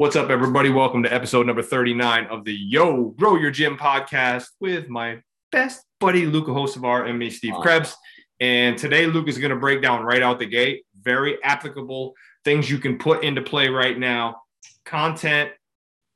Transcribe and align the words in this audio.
What's 0.00 0.16
up, 0.16 0.30
everybody? 0.30 0.70
Welcome 0.70 1.02
to 1.02 1.12
episode 1.12 1.46
number 1.46 1.60
39 1.60 2.28
of 2.28 2.46
the 2.46 2.54
Yo 2.54 3.10
Grow 3.18 3.36
Your 3.36 3.50
Gym 3.50 3.76
podcast 3.76 4.46
with 4.58 4.88
my 4.88 5.18
best 5.52 5.84
buddy, 6.00 6.24
Luka 6.24 6.52
Hocevar, 6.52 7.06
and 7.06 7.18
me, 7.18 7.28
Steve 7.28 7.52
Krebs. 7.60 7.94
And 8.40 8.78
today, 8.78 9.04
Luke 9.04 9.28
is 9.28 9.36
going 9.36 9.50
to 9.50 9.58
break 9.58 9.82
down 9.82 10.02
right 10.02 10.22
out 10.22 10.38
the 10.38 10.46
gate 10.46 10.86
very 11.02 11.36
applicable 11.44 12.14
things 12.46 12.70
you 12.70 12.78
can 12.78 12.96
put 12.96 13.22
into 13.24 13.42
play 13.42 13.68
right 13.68 13.98
now 13.98 14.40
content, 14.86 15.50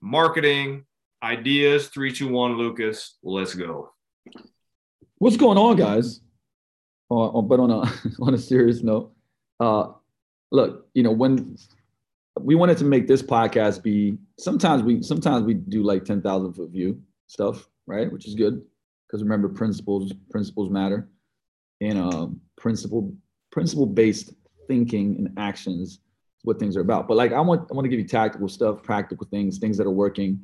marketing, 0.01 0.87
ideas. 1.23 1.89
Three, 1.89 2.11
two, 2.11 2.29
one, 2.29 2.57
Lucas. 2.57 3.19
Let's 3.23 3.55
go. 3.55 3.91
What's 5.19 5.37
going 5.37 5.59
on, 5.59 5.77
guys? 5.77 6.23
Uh, 7.11 7.43
but 7.43 7.61
on 7.61 7.71
a 7.71 7.93
on 8.23 8.33
a 8.33 8.39
serious 8.39 8.83
note, 8.83 9.13
uh, 9.61 9.89
look, 10.51 10.87
you 10.95 11.03
know 11.03 11.13
when 11.13 11.59
we 12.41 12.55
wanted 12.55 12.77
to 12.79 12.85
make 12.85 13.07
this 13.07 13.23
podcast 13.23 13.83
be 13.83 14.17
sometimes 14.39 14.83
we 14.83 15.03
sometimes 15.03 15.45
we 15.45 15.55
do 15.55 15.83
like 15.83 16.05
10,000 16.05 16.53
foot 16.53 16.71
view 16.71 17.01
stuff, 17.27 17.69
right? 17.87 18.11
Which 18.13 18.27
is 18.27 18.35
good 18.35 18.63
because 19.07 19.23
remember 19.23 19.49
principles 19.49 20.13
principles 20.31 20.71
matter 20.71 21.09
and 21.81 21.99
um, 21.99 22.41
principle 22.57 23.15
principle 23.53 23.87
based 23.87 24.33
thinking 24.67 25.17
and 25.17 25.39
actions 25.39 26.01
what 26.43 26.59
things 26.59 26.77
are 26.77 26.81
about. 26.81 27.07
But 27.07 27.17
like 27.17 27.33
I 27.33 27.41
want 27.41 27.69
I 27.71 27.75
want 27.75 27.85
to 27.85 27.89
give 27.89 28.01
you 28.01 28.09
tactical 28.09 28.49
stuff, 28.49 28.83
practical 28.83 29.27
things, 29.31 29.59
things 29.59 29.77
that 29.79 29.87
are 29.87 29.93
working, 29.93 30.41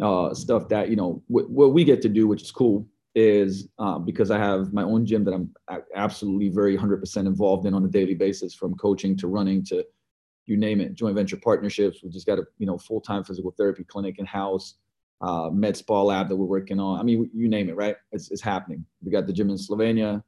uh, 0.00 0.32
stuff 0.34 0.68
that 0.68 0.88
you 0.88 0.96
know 0.96 1.22
what, 1.26 1.50
what 1.50 1.72
we 1.72 1.84
get 1.84 2.00
to 2.02 2.08
do, 2.08 2.28
which 2.28 2.42
is 2.42 2.52
cool, 2.52 2.86
is 3.14 3.68
um, 3.78 4.04
because 4.04 4.30
I 4.30 4.38
have 4.38 4.72
my 4.72 4.82
own 4.82 5.04
gym 5.04 5.24
that 5.24 5.34
I'm 5.34 5.52
absolutely 5.94 6.48
very 6.48 6.76
100% 6.76 7.16
involved 7.18 7.66
in 7.66 7.74
on 7.74 7.84
a 7.84 7.88
daily 7.88 8.14
basis, 8.14 8.54
from 8.54 8.74
coaching 8.76 9.16
to 9.18 9.26
running 9.26 9.64
to 9.66 9.84
you 10.46 10.56
name 10.56 10.80
it, 10.80 10.94
joint 10.94 11.14
venture 11.14 11.36
partnerships. 11.36 12.00
We 12.02 12.10
just 12.10 12.26
got 12.26 12.38
a 12.38 12.44
you 12.58 12.66
know 12.66 12.78
full 12.78 13.00
time 13.00 13.24
physical 13.24 13.54
therapy 13.56 13.84
clinic 13.84 14.18
in 14.18 14.26
house, 14.26 14.74
uh, 15.20 15.50
med 15.50 15.76
spa 15.76 16.02
lab 16.02 16.28
that 16.28 16.36
we're 16.36 16.46
working 16.46 16.78
on. 16.78 17.00
I 17.00 17.02
mean, 17.02 17.30
you 17.34 17.48
name 17.48 17.68
it, 17.68 17.76
right? 17.76 17.96
It's, 18.12 18.30
it's 18.30 18.42
happening. 18.42 18.84
We 19.02 19.10
got 19.10 19.26
the 19.26 19.32
gym 19.32 19.50
in 19.50 19.56
Slovenia, 19.56 20.22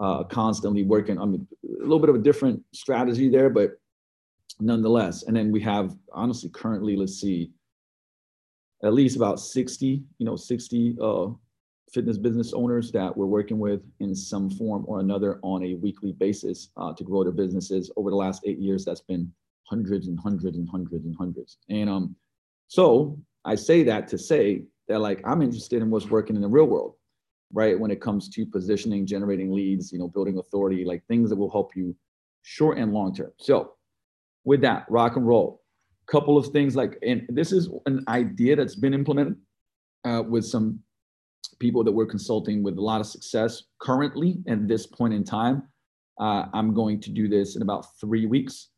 uh, 0.00 0.24
constantly 0.24 0.82
working. 0.82 1.20
I 1.20 1.24
mean, 1.24 1.46
a 1.64 1.82
little 1.82 2.00
bit 2.00 2.08
of 2.08 2.16
a 2.16 2.20
different 2.20 2.62
strategy 2.72 3.28
there, 3.28 3.50
but 3.50 3.72
nonetheless. 4.58 5.24
And 5.24 5.36
then 5.36 5.52
we 5.52 5.60
have 5.60 5.96
honestly 6.12 6.50
currently, 6.50 6.96
let's 6.96 7.20
see, 7.20 7.52
at 8.82 8.92
least 8.92 9.16
about 9.16 9.38
60, 9.40 10.02
you 10.18 10.26
know, 10.26 10.36
60 10.36 10.96
uh, 11.00 11.26
fitness 11.92 12.18
business 12.18 12.52
owners 12.52 12.92
that 12.92 13.14
we're 13.14 13.26
working 13.26 13.58
with 13.58 13.82
in 14.00 14.14
some 14.14 14.48
form 14.50 14.84
or 14.86 15.00
another 15.00 15.38
on 15.42 15.62
a 15.64 15.74
weekly 15.74 16.12
basis 16.12 16.70
uh, 16.76 16.92
to 16.94 17.04
grow 17.04 17.22
their 17.22 17.32
businesses. 17.32 17.90
Over 17.96 18.10
the 18.10 18.16
last 18.16 18.42
eight 18.46 18.58
years, 18.58 18.84
that's 18.84 19.00
been 19.00 19.30
hundreds 19.70 20.08
and 20.08 20.18
hundreds 20.18 20.58
and 20.58 20.68
hundreds 20.68 21.06
and 21.06 21.14
hundreds. 21.16 21.58
And 21.70 21.88
um, 21.88 22.16
so 22.66 23.18
I 23.44 23.54
say 23.54 23.84
that 23.84 24.08
to 24.08 24.18
say 24.18 24.64
that 24.88 24.98
like 24.98 25.22
I'm 25.24 25.40
interested 25.40 25.80
in 25.80 25.90
what's 25.90 26.10
working 26.10 26.36
in 26.36 26.42
the 26.42 26.48
real 26.48 26.66
world, 26.66 26.94
right? 27.52 27.78
When 27.78 27.92
it 27.92 28.00
comes 28.00 28.28
to 28.30 28.44
positioning, 28.44 29.06
generating 29.06 29.52
leads, 29.52 29.92
you 29.92 29.98
know, 29.98 30.08
building 30.08 30.38
authority, 30.38 30.84
like 30.84 31.04
things 31.06 31.30
that 31.30 31.36
will 31.36 31.50
help 31.50 31.76
you 31.76 31.96
short 32.42 32.78
and 32.78 32.92
long 32.92 33.14
term. 33.14 33.30
So 33.38 33.74
with 34.44 34.60
that, 34.62 34.86
rock 34.90 35.16
and 35.16 35.26
roll. 35.26 35.62
Couple 36.06 36.36
of 36.36 36.48
things 36.48 36.74
like, 36.74 36.98
and 37.06 37.24
this 37.28 37.52
is 37.52 37.68
an 37.86 38.04
idea 38.08 38.56
that's 38.56 38.74
been 38.74 38.94
implemented 38.94 39.36
uh, 40.04 40.24
with 40.26 40.44
some 40.44 40.80
people 41.60 41.84
that 41.84 41.92
we're 41.92 42.06
consulting 42.06 42.64
with 42.64 42.76
a 42.76 42.80
lot 42.80 43.00
of 43.00 43.06
success 43.06 43.62
currently 43.80 44.38
at 44.48 44.66
this 44.66 44.86
point 44.86 45.14
in 45.14 45.22
time. 45.22 45.62
Uh, 46.18 46.46
I'm 46.52 46.74
going 46.74 47.00
to 47.02 47.10
do 47.10 47.28
this 47.28 47.54
in 47.54 47.62
about 47.62 47.86
three 48.00 48.26
weeks 48.26 48.70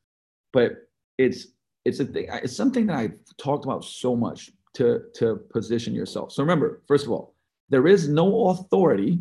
but 0.52 0.88
it's 1.18 1.48
it's 1.84 2.00
a 2.00 2.04
thing 2.04 2.28
it's 2.30 2.56
something 2.56 2.86
that 2.86 2.96
i've 2.96 3.14
talked 3.38 3.64
about 3.64 3.84
so 3.84 4.14
much 4.14 4.50
to 4.74 5.02
to 5.14 5.36
position 5.50 5.94
yourself. 5.94 6.32
So 6.32 6.42
remember 6.42 6.82
first 6.86 7.04
of 7.04 7.12
all 7.12 7.34
there 7.68 7.86
is 7.86 8.08
no 8.08 8.48
authority 8.48 9.18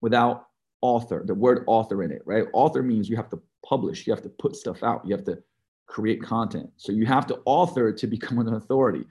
without 0.00 0.48
author 0.80 1.22
the 1.26 1.34
word 1.34 1.64
author 1.66 2.02
in 2.02 2.10
it 2.10 2.22
right? 2.24 2.44
Author 2.52 2.82
means 2.82 3.08
you 3.08 3.16
have 3.16 3.30
to 3.30 3.40
publish 3.66 4.06
you 4.06 4.12
have 4.12 4.22
to 4.22 4.28
put 4.28 4.56
stuff 4.56 4.82
out 4.82 5.04
you 5.06 5.14
have 5.14 5.24
to 5.24 5.42
create 5.86 6.22
content. 6.22 6.70
So 6.76 6.92
you 6.92 7.06
have 7.06 7.26
to 7.28 7.40
author 7.44 7.92
to 7.92 8.06
become 8.06 8.38
an 8.38 8.54
authority. 8.54 9.04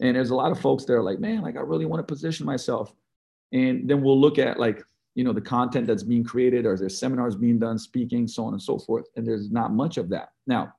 And 0.00 0.16
there's 0.16 0.30
a 0.30 0.34
lot 0.34 0.52
of 0.52 0.60
folks 0.60 0.84
that 0.84 0.94
are 0.94 1.02
like 1.02 1.20
man 1.20 1.42
like 1.42 1.56
i 1.56 1.60
really 1.60 1.86
want 1.86 2.06
to 2.06 2.14
position 2.14 2.46
myself. 2.46 2.94
And 3.52 3.88
then 3.88 4.00
we'll 4.00 4.20
look 4.20 4.38
at 4.38 4.58
like 4.58 4.82
you 5.14 5.24
know 5.24 5.32
the 5.32 5.40
content 5.40 5.86
that's 5.86 6.02
being 6.02 6.24
created 6.24 6.66
or 6.66 6.76
there's 6.76 6.98
seminars 6.98 7.34
being 7.36 7.58
done 7.58 7.78
speaking 7.78 8.26
so 8.28 8.44
on 8.44 8.52
and 8.52 8.62
so 8.62 8.78
forth 8.78 9.06
and 9.16 9.26
there's 9.26 9.50
not 9.50 9.72
much 9.72 9.96
of 9.96 10.08
that. 10.10 10.30
Now 10.46 10.72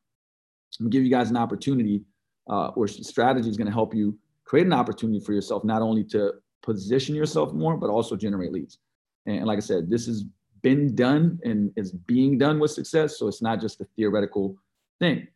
i'm 0.79 0.89
give 0.89 1.03
you 1.03 1.09
guys 1.09 1.29
an 1.29 1.37
opportunity 1.37 2.03
uh, 2.49 2.69
or 2.69 2.87
strategy 2.87 3.49
is 3.49 3.57
going 3.57 3.67
to 3.67 3.73
help 3.73 3.93
you 3.93 4.17
create 4.45 4.65
an 4.65 4.73
opportunity 4.73 5.19
for 5.19 5.33
yourself 5.33 5.63
not 5.63 5.81
only 5.81 6.03
to 6.03 6.33
position 6.63 7.15
yourself 7.15 7.53
more 7.53 7.77
but 7.77 7.89
also 7.89 8.15
generate 8.15 8.51
leads. 8.51 8.79
And 9.25 9.45
like 9.45 9.57
i 9.57 9.61
said 9.61 9.89
this 9.89 10.05
has 10.07 10.23
been 10.61 10.95
done 10.95 11.39
and 11.43 11.71
is 11.75 11.91
being 11.91 12.37
done 12.37 12.59
with 12.59 12.71
success 12.71 13.17
so 13.17 13.27
it's 13.27 13.41
not 13.41 13.59
just 13.59 13.81
a 13.81 13.85
theoretical 13.95 14.55
thing 14.99 15.27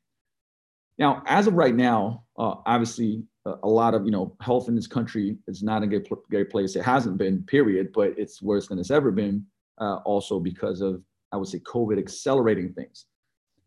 now 0.97 1.23
as 1.25 1.47
of 1.47 1.53
right 1.53 1.75
now 1.75 2.23
uh, 2.38 2.56
obviously 2.66 3.23
a 3.45 3.67
lot 3.67 3.94
of 3.94 4.06
you 4.06 4.11
know 4.11 4.35
health 4.41 4.67
in 4.67 4.75
this 4.75 4.88
country 4.88 5.38
is 5.47 5.61
not 5.61 5.83
a 5.83 5.88
good, 5.88 6.07
great 6.29 6.50
place. 6.50 6.75
It 6.75 6.83
hasn't 6.83 7.17
been, 7.17 7.44
period, 7.44 7.91
but 7.94 8.13
it's 8.17 8.41
worse 8.41 8.67
than 8.67 8.79
it's 8.79 8.91
ever 8.91 9.11
been. 9.11 9.45
Uh, 9.79 9.97
also 10.06 10.39
because 10.39 10.81
of 10.81 11.01
I 11.31 11.38
would 11.38 11.47
say 11.47 11.59
COVID 11.59 12.00
accelerating 12.00 12.73
things. 12.73 13.06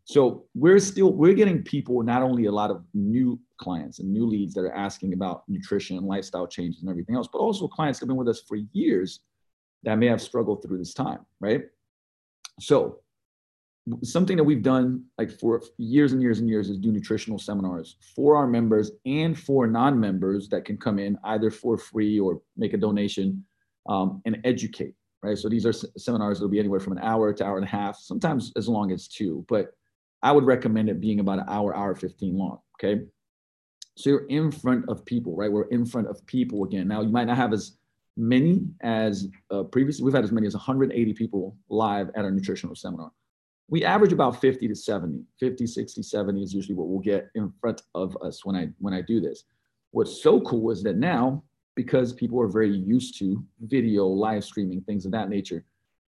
So 0.03 0.45
we're 0.55 0.79
still 0.79 1.13
we're 1.13 1.33
getting 1.33 1.63
people 1.63 2.01
not 2.03 2.23
only 2.23 2.45
a 2.45 2.51
lot 2.51 2.71
of 2.71 2.83
new 2.93 3.39
clients 3.57 3.99
and 3.99 4.11
new 4.11 4.25
leads 4.25 4.53
that 4.55 4.61
are 4.61 4.73
asking 4.73 5.13
about 5.13 5.43
nutrition 5.47 5.97
and 5.97 6.07
lifestyle 6.07 6.47
changes 6.47 6.81
and 6.81 6.89
everything 6.89 7.15
else, 7.15 7.29
but 7.31 7.39
also 7.39 7.67
clients 7.67 7.99
that 7.99 8.05
have 8.05 8.09
been 8.09 8.17
with 8.17 8.27
us 8.27 8.41
for 8.47 8.57
years 8.73 9.21
that 9.83 9.97
may 9.97 10.07
have 10.07 10.21
struggled 10.21 10.61
through 10.61 10.77
this 10.77 10.93
time, 10.93 11.25
right? 11.39 11.63
So 12.59 12.99
something 14.03 14.37
that 14.37 14.43
we've 14.43 14.63
done 14.63 15.03
like 15.17 15.31
for 15.31 15.61
years 15.77 16.11
and 16.11 16.21
years 16.21 16.39
and 16.39 16.49
years 16.49 16.69
is 16.69 16.77
do 16.77 16.91
nutritional 16.91 17.39
seminars 17.39 17.95
for 18.15 18.35
our 18.35 18.47
members 18.47 18.91
and 19.05 19.37
for 19.37 19.67
non-members 19.67 20.49
that 20.49 20.65
can 20.65 20.77
come 20.77 20.99
in 20.99 21.17
either 21.25 21.49
for 21.49 21.77
free 21.77 22.19
or 22.19 22.41
make 22.57 22.73
a 22.73 22.77
donation 22.77 23.43
um, 23.87 24.21
and 24.25 24.39
educate 24.43 24.93
right? 25.21 25.37
So 25.37 25.49
these 25.49 25.65
are 25.65 25.73
seminars 25.73 26.39
that'll 26.39 26.49
be 26.49 26.59
anywhere 26.59 26.79
from 26.79 26.93
an 26.93 27.03
hour 27.03 27.33
to 27.33 27.45
hour 27.45 27.57
and 27.57 27.65
a 27.65 27.69
half 27.69 27.97
sometimes 27.97 28.51
as 28.55 28.67
long 28.67 28.91
as 28.91 29.07
two 29.07 29.45
but 29.47 29.71
i 30.21 30.31
would 30.31 30.45
recommend 30.45 30.89
it 30.89 30.99
being 30.99 31.19
about 31.19 31.39
an 31.39 31.45
hour 31.47 31.75
hour 31.75 31.95
15 31.95 32.37
long 32.37 32.59
okay? 32.81 33.01
So 33.95 34.09
you're 34.09 34.27
in 34.27 34.51
front 34.51 34.87
of 34.87 35.05
people 35.05 35.35
right? 35.35 35.51
We're 35.51 35.69
in 35.69 35.85
front 35.85 36.07
of 36.07 36.25
people 36.25 36.63
again. 36.63 36.87
Now 36.87 37.01
you 37.01 37.09
might 37.09 37.27
not 37.27 37.37
have 37.37 37.53
as 37.53 37.77
many 38.17 38.65
as 38.81 39.29
uh, 39.51 39.63
previously 39.63 40.03
we've 40.03 40.13
had 40.13 40.25
as 40.25 40.31
many 40.31 40.47
as 40.47 40.53
180 40.53 41.13
people 41.13 41.55
live 41.69 42.09
at 42.15 42.25
our 42.25 42.31
nutritional 42.31 42.75
seminar 42.75 43.11
we 43.69 43.85
average 43.85 44.11
about 44.11 44.41
50 44.41 44.67
to 44.67 44.75
70 44.75 45.23
50 45.39 45.67
60 45.67 46.01
70 46.01 46.41
is 46.41 46.53
usually 46.53 46.75
what 46.75 46.87
we'll 46.87 46.99
get 46.99 47.29
in 47.35 47.51
front 47.61 47.81
of 47.95 48.17
us 48.21 48.43
when 48.43 48.55
i 48.55 48.67
when 48.79 48.93
i 48.93 49.01
do 49.01 49.21
this. 49.21 49.43
What's 49.91 50.21
so 50.21 50.41
cool 50.41 50.71
is 50.71 50.83
that 50.83 50.97
now 50.97 51.43
because 51.75 52.13
people 52.13 52.41
are 52.41 52.47
very 52.47 52.75
used 52.75 53.17
to 53.19 53.43
video 53.61 54.05
live 54.05 54.43
streaming 54.43 54.81
things 54.81 55.05
of 55.05 55.11
that 55.11 55.29
nature 55.29 55.63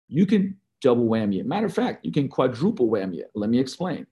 you 0.09 0.27
can 0.27 0.57
double 0.81 1.09
whammy 1.09 1.39
it. 1.41 1.47
Matter 1.47 1.67
of 1.67 1.75
fact 1.75 2.05
you 2.05 2.13
can 2.13 2.29
quadruple 2.29 2.89
whammy 2.89 3.19
it. 3.19 3.31
Let 3.35 3.51
me 3.51 3.59
explain. 3.59 4.07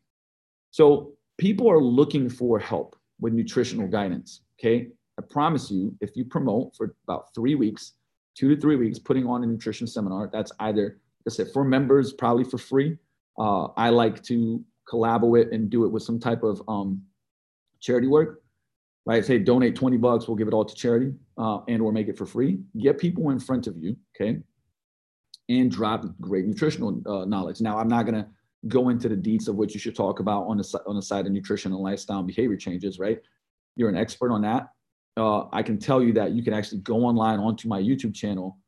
So 0.71 1.13
people 1.39 1.71
are 1.71 1.83
looking 1.83 2.29
for 2.29 2.59
help 2.59 2.97
with 3.21 3.33
nutritional 3.33 3.89
guidance 3.89 4.43
okay? 4.59 4.89
I 5.19 5.23
promise 5.23 5.71
you 5.71 5.97
if 6.01 6.17
you 6.17 6.25
promote 6.25 6.77
for 6.77 6.95
about 7.05 7.35
three 7.35 7.55
weeks 7.55 7.95
two 8.37 8.55
to 8.55 8.61
three 8.61 8.77
weeks 8.77 8.99
putting 9.01 9.27
on 9.27 9.43
a 9.43 9.47
nutrition 9.47 9.87
seminar 9.87 10.31
that's 10.33 10.53
either 10.61 10.85
like 10.85 11.27
i 11.27 11.31
said 11.31 11.49
for 11.53 11.65
members 11.65 12.13
probably 12.13 12.45
for 12.45 12.57
free 12.57 12.97
uh, 13.39 13.69
I 13.77 13.91
like 13.91 14.23
to 14.25 14.65
collaborate 14.89 15.53
and 15.53 15.71
do 15.71 15.85
it 15.85 15.89
with 15.89 16.03
some 16.03 16.19
type 16.19 16.43
of 16.43 16.63
um, 16.69 17.03
charity 17.81 18.07
work. 18.07 18.43
Right? 19.07 19.25
Say 19.25 19.39
donate 19.39 19.75
20 19.75 19.97
bucks, 19.97 20.29
we'll 20.29 20.37
give 20.37 20.49
it 20.49 20.55
all 20.55 20.65
to 20.65 20.75
charity 20.75 21.15
uh, 21.39 21.61
and 21.69 21.81
or 21.81 21.93
make 21.93 22.09
it 22.09 22.19
for 22.19 22.27
free. 22.27 22.59
Get 22.79 22.99
people 22.99 23.31
in 23.31 23.41
front 23.41 23.67
of 23.67 23.77
you, 23.79 23.97
okay? 24.15 24.39
And 25.49 25.71
drop 25.71 26.05
great 26.21 26.47
nutritional 26.47 27.01
uh, 27.07 27.25
knowledge. 27.25 27.63
Now, 27.63 27.79
I'm 27.79 27.89
not 27.89 28.05
gonna 28.05 28.29
go 28.67 28.91
into 28.91 29.09
the 29.09 29.17
deets 29.17 29.49
of 29.49 29.57
what 29.57 29.73
you 29.73 29.81
should 29.81 29.97
talk 29.97 30.21
about 30.21 30.43
on 30.43 30.59
the 30.59 30.83
on 30.87 30.97
the 30.97 31.01
side 31.01 31.25
of 31.27 31.33
nutrition 31.33 31.73
and 31.73 31.81
lifestyle 31.81 32.19
and 32.19 32.27
behavior 32.27 32.57
changes. 32.57 32.99
Right? 32.99 33.19
You're 33.77 33.89
an 33.89 33.97
expert 33.97 34.31
on 34.31 34.43
that. 34.43 34.69
Uh, 35.17 35.47
I 35.53 35.63
can 35.63 35.79
tell 35.79 36.03
you 36.03 36.13
that 36.13 36.33
you 36.33 36.43
can 36.43 36.53
actually 36.53 36.81
go 36.81 37.05
online 37.05 37.39
onto 37.39 37.67
my 37.67 37.81
YouTube 37.81 38.15
channel 38.15 38.59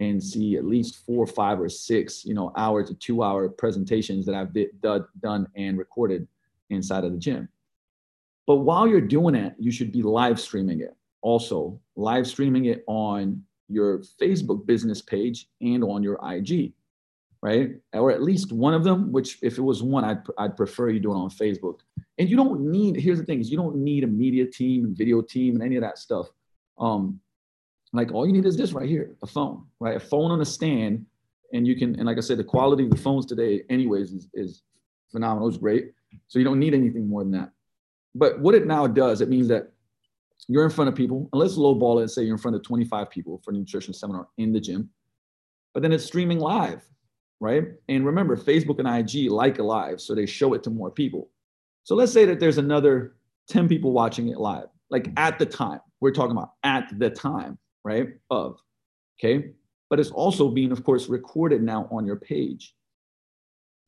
and 0.00 0.22
see 0.22 0.56
at 0.56 0.64
least 0.64 1.04
four, 1.04 1.26
five, 1.26 1.60
or 1.60 1.68
six, 1.68 2.24
you 2.24 2.34
know, 2.34 2.52
hour 2.56 2.84
to 2.84 2.94
two 2.94 3.22
hour 3.22 3.48
presentations 3.48 4.24
that 4.26 4.34
I've 4.34 4.52
did, 4.52 4.68
done 4.80 5.48
and 5.56 5.76
recorded 5.78 6.28
inside 6.70 7.04
of 7.04 7.12
the 7.12 7.18
gym. 7.18 7.48
But 8.46 8.56
while 8.56 8.86
you're 8.86 9.00
doing 9.00 9.34
it, 9.34 9.54
you 9.58 9.70
should 9.70 9.92
be 9.92 10.02
live 10.02 10.40
streaming 10.40 10.80
it. 10.80 10.96
Also, 11.20 11.80
live 11.96 12.26
streaming 12.26 12.66
it 12.66 12.84
on 12.86 13.42
your 13.68 13.98
Facebook 14.20 14.64
business 14.66 15.02
page 15.02 15.48
and 15.60 15.84
on 15.84 16.02
your 16.02 16.18
IG, 16.22 16.72
right? 17.42 17.72
Or 17.92 18.10
at 18.10 18.22
least 18.22 18.52
one 18.52 18.74
of 18.74 18.84
them, 18.84 19.12
which 19.12 19.38
if 19.42 19.58
it 19.58 19.62
was 19.62 19.82
one, 19.82 20.04
I'd, 20.04 20.22
I'd 20.38 20.56
prefer 20.56 20.88
you 20.90 21.00
do 21.00 21.12
it 21.12 21.16
on 21.16 21.28
Facebook 21.28 21.80
And 22.16 22.30
you 22.30 22.36
don't 22.36 22.60
need, 22.60 22.96
here's 22.96 23.18
the 23.18 23.26
thing 23.26 23.40
is 23.40 23.50
you 23.50 23.58
don't 23.58 23.76
need 23.76 24.04
a 24.04 24.06
media 24.06 24.46
team 24.46 24.94
video 24.96 25.20
team 25.20 25.54
and 25.54 25.62
any 25.62 25.76
of 25.76 25.82
that 25.82 25.98
stuff. 25.98 26.28
Um, 26.78 27.20
like 27.92 28.12
all 28.12 28.26
you 28.26 28.32
need 28.32 28.46
is 28.46 28.56
this 28.56 28.72
right 28.72 28.88
here, 28.88 29.14
a 29.22 29.26
phone, 29.26 29.64
right? 29.80 29.96
A 29.96 30.00
phone 30.00 30.30
on 30.30 30.40
a 30.40 30.44
stand. 30.44 31.06
And 31.52 31.66
you 31.66 31.76
can, 31.76 31.94
and 31.96 32.04
like 32.04 32.18
I 32.18 32.20
said, 32.20 32.38
the 32.38 32.44
quality 32.44 32.84
of 32.84 32.90
the 32.90 32.96
phones 32.96 33.24
today, 33.24 33.62
anyways, 33.70 34.12
is, 34.12 34.28
is 34.34 34.62
phenomenal. 35.10 35.48
It's 35.48 35.56
great. 35.56 35.92
So 36.26 36.38
you 36.38 36.44
don't 36.44 36.58
need 36.58 36.74
anything 36.74 37.08
more 37.08 37.22
than 37.22 37.32
that. 37.32 37.50
But 38.14 38.40
what 38.40 38.54
it 38.54 38.66
now 38.66 38.86
does, 38.86 39.20
it 39.20 39.28
means 39.28 39.48
that 39.48 39.72
you're 40.48 40.64
in 40.64 40.70
front 40.70 40.88
of 40.88 40.94
people, 40.94 41.28
and 41.32 41.40
let's 41.40 41.56
lowball 41.56 41.98
it 41.98 42.02
and 42.02 42.10
say 42.10 42.22
you're 42.22 42.34
in 42.34 42.40
front 42.40 42.56
of 42.56 42.62
25 42.62 43.10
people 43.10 43.40
for 43.44 43.50
a 43.50 43.54
nutrition 43.54 43.92
seminar 43.92 44.28
in 44.38 44.52
the 44.52 44.60
gym, 44.60 44.90
but 45.74 45.82
then 45.82 45.92
it's 45.92 46.04
streaming 46.04 46.38
live, 46.38 46.82
right? 47.38 47.64
And 47.88 48.06
remember, 48.06 48.36
Facebook 48.36 48.78
and 48.78 48.88
IG 48.88 49.30
like 49.30 49.58
a 49.58 49.62
live, 49.62 50.00
so 50.00 50.14
they 50.14 50.26
show 50.26 50.54
it 50.54 50.62
to 50.64 50.70
more 50.70 50.90
people. 50.90 51.28
So 51.84 51.94
let's 51.94 52.12
say 52.12 52.24
that 52.24 52.40
there's 52.40 52.58
another 52.58 53.16
10 53.48 53.68
people 53.68 53.92
watching 53.92 54.28
it 54.28 54.38
live, 54.38 54.68
like 54.90 55.10
at 55.16 55.38
the 55.38 55.46
time. 55.46 55.80
We're 56.00 56.12
talking 56.12 56.32
about 56.32 56.52
at 56.62 56.98
the 56.98 57.10
time, 57.10 57.58
right? 57.88 58.08
Of, 58.30 58.60
okay? 59.18 59.52
But 59.88 59.98
it's 59.98 60.10
also 60.10 60.50
being, 60.50 60.72
of 60.72 60.84
course, 60.84 61.08
recorded 61.08 61.62
now 61.62 61.88
on 61.90 62.04
your 62.04 62.16
page. 62.16 62.74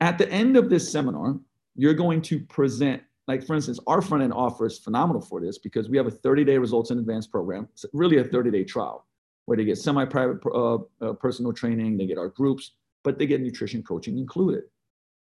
At 0.00 0.16
the 0.16 0.30
end 0.30 0.56
of 0.56 0.70
this 0.70 0.90
seminar, 0.90 1.38
you're 1.76 1.94
going 1.94 2.22
to 2.22 2.40
present 2.40 3.02
like 3.28 3.46
for 3.46 3.54
instance, 3.54 3.78
our 3.86 4.02
front 4.02 4.24
end 4.24 4.32
offer 4.32 4.66
is 4.66 4.80
phenomenal 4.80 5.22
for 5.22 5.40
this 5.40 5.56
because 5.56 5.88
we 5.88 5.96
have 5.96 6.08
a 6.08 6.10
30 6.10 6.42
day 6.44 6.58
results 6.58 6.90
in 6.90 6.98
advance 6.98 7.28
program. 7.28 7.68
It's 7.74 7.84
really 7.92 8.16
a 8.18 8.24
30 8.24 8.50
day 8.50 8.64
trial 8.64 9.06
where 9.44 9.56
they 9.56 9.64
get 9.64 9.78
semi 9.78 10.04
private 10.04 10.44
uh, 10.46 10.78
uh, 11.00 11.12
personal 11.12 11.52
training, 11.52 11.96
they 11.96 12.06
get 12.06 12.18
our 12.18 12.30
groups, 12.30 12.72
but 13.04 13.18
they 13.18 13.26
get 13.26 13.40
nutrition 13.40 13.84
coaching 13.84 14.18
included. 14.18 14.64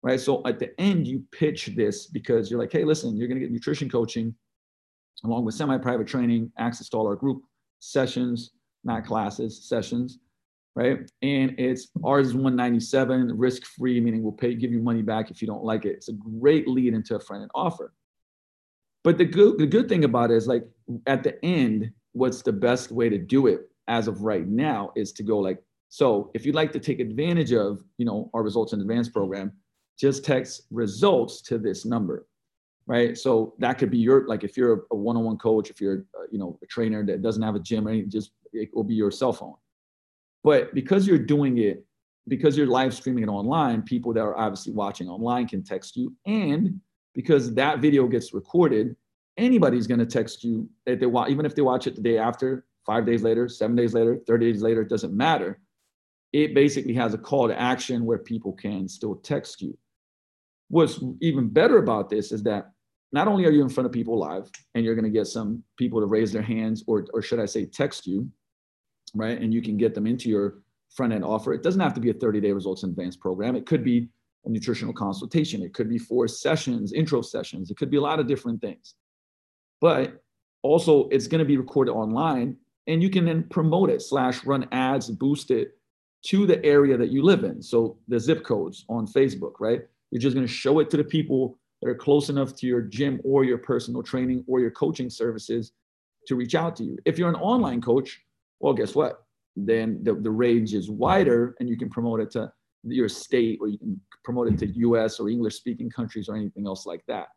Right. 0.02 0.18
So 0.18 0.42
at 0.46 0.58
the 0.58 0.70
end, 0.80 1.06
you 1.06 1.22
pitch 1.30 1.72
this 1.76 2.06
because 2.06 2.50
you're 2.50 2.58
like, 2.58 2.72
hey, 2.72 2.84
listen, 2.84 3.18
you're 3.18 3.28
going 3.28 3.38
to 3.38 3.44
get 3.46 3.52
nutrition 3.52 3.90
coaching 3.90 4.34
along 5.24 5.44
with 5.44 5.54
semi 5.54 5.76
private 5.76 6.06
training, 6.06 6.50
access 6.56 6.88
to 6.88 6.96
all 6.96 7.06
our 7.06 7.16
group 7.16 7.42
sessions, 7.80 8.52
not 8.84 9.04
classes, 9.04 9.68
sessions 9.68 10.18
right? 10.74 10.98
And 11.22 11.54
it's 11.58 11.88
ours 12.04 12.28
is 12.28 12.34
197, 12.34 13.36
risk 13.36 13.64
free, 13.64 14.00
meaning 14.00 14.22
we'll 14.22 14.32
pay, 14.32 14.54
give 14.54 14.72
you 14.72 14.80
money 14.80 15.02
back 15.02 15.30
if 15.30 15.42
you 15.42 15.48
don't 15.48 15.64
like 15.64 15.84
it. 15.84 15.90
It's 15.90 16.08
a 16.08 16.14
great 16.14 16.68
lead 16.68 16.94
into 16.94 17.16
a 17.16 17.20
front 17.20 17.42
end 17.42 17.50
offer. 17.54 17.92
But 19.02 19.18
the 19.18 19.24
good, 19.24 19.58
the 19.58 19.66
good 19.66 19.88
thing 19.88 20.04
about 20.04 20.30
it 20.30 20.36
is 20.36 20.46
like 20.46 20.66
at 21.06 21.22
the 21.22 21.42
end, 21.44 21.90
what's 22.12 22.42
the 22.42 22.52
best 22.52 22.90
way 22.90 23.08
to 23.08 23.18
do 23.18 23.46
it 23.46 23.70
as 23.88 24.08
of 24.08 24.22
right 24.22 24.46
now 24.46 24.92
is 24.94 25.12
to 25.12 25.22
go 25.22 25.38
like, 25.38 25.62
so 25.88 26.30
if 26.34 26.46
you'd 26.46 26.54
like 26.54 26.72
to 26.72 26.80
take 26.80 27.00
advantage 27.00 27.52
of, 27.52 27.82
you 27.98 28.04
know, 28.04 28.30
our 28.34 28.42
results 28.42 28.72
in 28.72 28.80
advance 28.80 29.08
program, 29.08 29.52
just 29.98 30.24
text 30.24 30.62
results 30.70 31.42
to 31.42 31.58
this 31.58 31.84
number, 31.84 32.26
right? 32.90 33.16
So 33.16 33.54
that 33.58 33.78
could 33.78 33.90
be 33.90 33.98
your, 33.98 34.26
like 34.26 34.42
if 34.42 34.56
you're 34.56 34.84
a 34.90 34.96
one-on-one 34.96 35.38
coach, 35.38 35.70
if 35.70 35.80
you're, 35.80 36.04
uh, 36.18 36.26
you 36.30 36.38
know, 36.38 36.58
a 36.62 36.66
trainer 36.66 37.06
that 37.06 37.22
doesn't 37.22 37.42
have 37.42 37.54
a 37.54 37.60
gym 37.60 37.86
or 37.86 37.90
anything, 37.90 38.10
just 38.10 38.32
it 38.52 38.68
will 38.74 38.84
be 38.84 38.94
your 38.94 39.12
cell 39.12 39.32
phone 39.32 39.54
but 40.42 40.74
because 40.74 41.06
you're 41.06 41.18
doing 41.18 41.58
it, 41.58 41.84
because 42.28 42.56
you're 42.56 42.66
live 42.66 42.94
streaming 42.94 43.24
it 43.24 43.28
online, 43.28 43.82
people 43.82 44.12
that 44.14 44.20
are 44.20 44.36
obviously 44.36 44.72
watching 44.72 45.08
online 45.08 45.48
can 45.48 45.62
text 45.62 45.96
you. 45.96 46.14
And 46.26 46.80
because 47.14 47.54
that 47.54 47.80
video 47.80 48.06
gets 48.06 48.32
recorded, 48.32 48.96
anybody's 49.36 49.86
going 49.86 50.00
to 50.00 50.06
text 50.06 50.44
you 50.44 50.68
if 50.86 51.00
they 51.00 51.06
even 51.06 51.46
if 51.46 51.54
they 51.54 51.62
watch 51.62 51.86
it 51.86 51.96
the 51.96 52.02
day 52.02 52.18
after, 52.18 52.64
five 52.86 53.04
days 53.04 53.22
later, 53.22 53.48
seven 53.48 53.76
days 53.76 53.94
later, 53.94 54.20
30 54.26 54.52
days 54.52 54.62
later, 54.62 54.82
it 54.82 54.88
doesn't 54.88 55.14
matter. 55.14 55.60
It 56.32 56.54
basically 56.54 56.94
has 56.94 57.12
a 57.14 57.18
call 57.18 57.48
to 57.48 57.60
action 57.60 58.04
where 58.04 58.18
people 58.18 58.52
can 58.52 58.88
still 58.88 59.16
text 59.16 59.60
you. 59.60 59.76
What's 60.68 61.00
even 61.20 61.48
better 61.48 61.78
about 61.78 62.08
this 62.08 62.30
is 62.30 62.44
that 62.44 62.70
not 63.12 63.28
only 63.28 63.44
are 63.44 63.50
you 63.50 63.62
in 63.62 63.68
front 63.68 63.86
of 63.86 63.92
people 63.92 64.18
live 64.18 64.50
and 64.74 64.84
you're 64.84 64.94
going 64.94 65.04
to 65.04 65.10
get 65.10 65.26
some 65.26 65.62
people 65.76 66.00
to 66.00 66.06
raise 66.06 66.32
their 66.32 66.42
hands 66.42 66.84
or, 66.86 67.06
or 67.12 67.22
should 67.22 67.40
I 67.40 67.46
say 67.46 67.66
text 67.66 68.06
you, 68.06 68.28
right? 69.14 69.40
And 69.40 69.52
you 69.52 69.62
can 69.62 69.76
get 69.76 69.94
them 69.94 70.06
into 70.06 70.28
your 70.28 70.58
front 70.94 71.12
end 71.12 71.24
offer. 71.24 71.52
It 71.52 71.62
doesn't 71.62 71.80
have 71.80 71.94
to 71.94 72.00
be 72.00 72.10
a 72.10 72.14
30 72.14 72.40
day 72.40 72.52
results 72.52 72.82
in 72.82 72.90
advance 72.90 73.16
program. 73.16 73.56
It 73.56 73.66
could 73.66 73.84
be 73.84 74.08
a 74.44 74.48
nutritional 74.48 74.94
consultation. 74.94 75.62
It 75.62 75.74
could 75.74 75.88
be 75.88 75.98
four 75.98 76.28
sessions, 76.28 76.92
intro 76.92 77.20
sessions. 77.20 77.70
It 77.70 77.76
could 77.76 77.90
be 77.90 77.96
a 77.96 78.02
lot 78.02 78.20
of 78.20 78.26
different 78.26 78.60
things. 78.60 78.94
But 79.80 80.22
also, 80.62 81.08
it's 81.08 81.26
going 81.26 81.40
to 81.40 81.44
be 81.44 81.56
recorded 81.56 81.92
online 81.92 82.56
and 82.86 83.02
you 83.02 83.10
can 83.10 83.24
then 83.24 83.44
promote 83.44 83.90
it, 83.90 84.02
slash 84.02 84.44
run 84.44 84.66
ads, 84.72 85.10
boost 85.10 85.50
it 85.50 85.78
to 86.26 86.46
the 86.46 86.62
area 86.64 86.96
that 86.96 87.10
you 87.10 87.22
live 87.22 87.44
in. 87.44 87.62
So 87.62 87.98
the 88.08 88.18
zip 88.18 88.44
codes 88.44 88.84
on 88.88 89.06
Facebook, 89.06 89.54
right? 89.60 89.82
You're 90.10 90.20
just 90.20 90.34
going 90.34 90.46
to 90.46 90.52
show 90.52 90.80
it 90.80 90.90
to 90.90 90.96
the 90.96 91.04
people 91.04 91.59
that 91.80 91.88
are 91.88 91.94
close 91.94 92.28
enough 92.28 92.54
to 92.56 92.66
your 92.66 92.82
gym 92.82 93.20
or 93.24 93.44
your 93.44 93.58
personal 93.58 94.02
training 94.02 94.44
or 94.46 94.60
your 94.60 94.70
coaching 94.70 95.08
services 95.10 95.72
to 96.26 96.36
reach 96.36 96.54
out 96.54 96.76
to 96.76 96.84
you. 96.84 96.98
If 97.04 97.18
you're 97.18 97.28
an 97.28 97.36
online 97.36 97.80
coach, 97.80 98.20
well, 98.60 98.74
guess 98.74 98.94
what? 98.94 99.24
Then 99.56 100.00
the, 100.02 100.14
the 100.14 100.30
range 100.30 100.74
is 100.74 100.90
wider 100.90 101.54
and 101.58 101.68
you 101.68 101.76
can 101.76 101.90
promote 101.90 102.20
it 102.20 102.30
to 102.32 102.52
your 102.84 103.08
state 103.08 103.58
or 103.60 103.68
you 103.68 103.78
can 103.78 104.00
promote 104.24 104.48
it 104.48 104.58
to 104.58 104.66
US 104.66 105.18
or 105.18 105.28
English 105.28 105.56
speaking 105.56 105.90
countries 105.90 106.28
or 106.28 106.36
anything 106.36 106.66
else 106.66 106.86
like 106.86 107.02
that. 107.08 107.28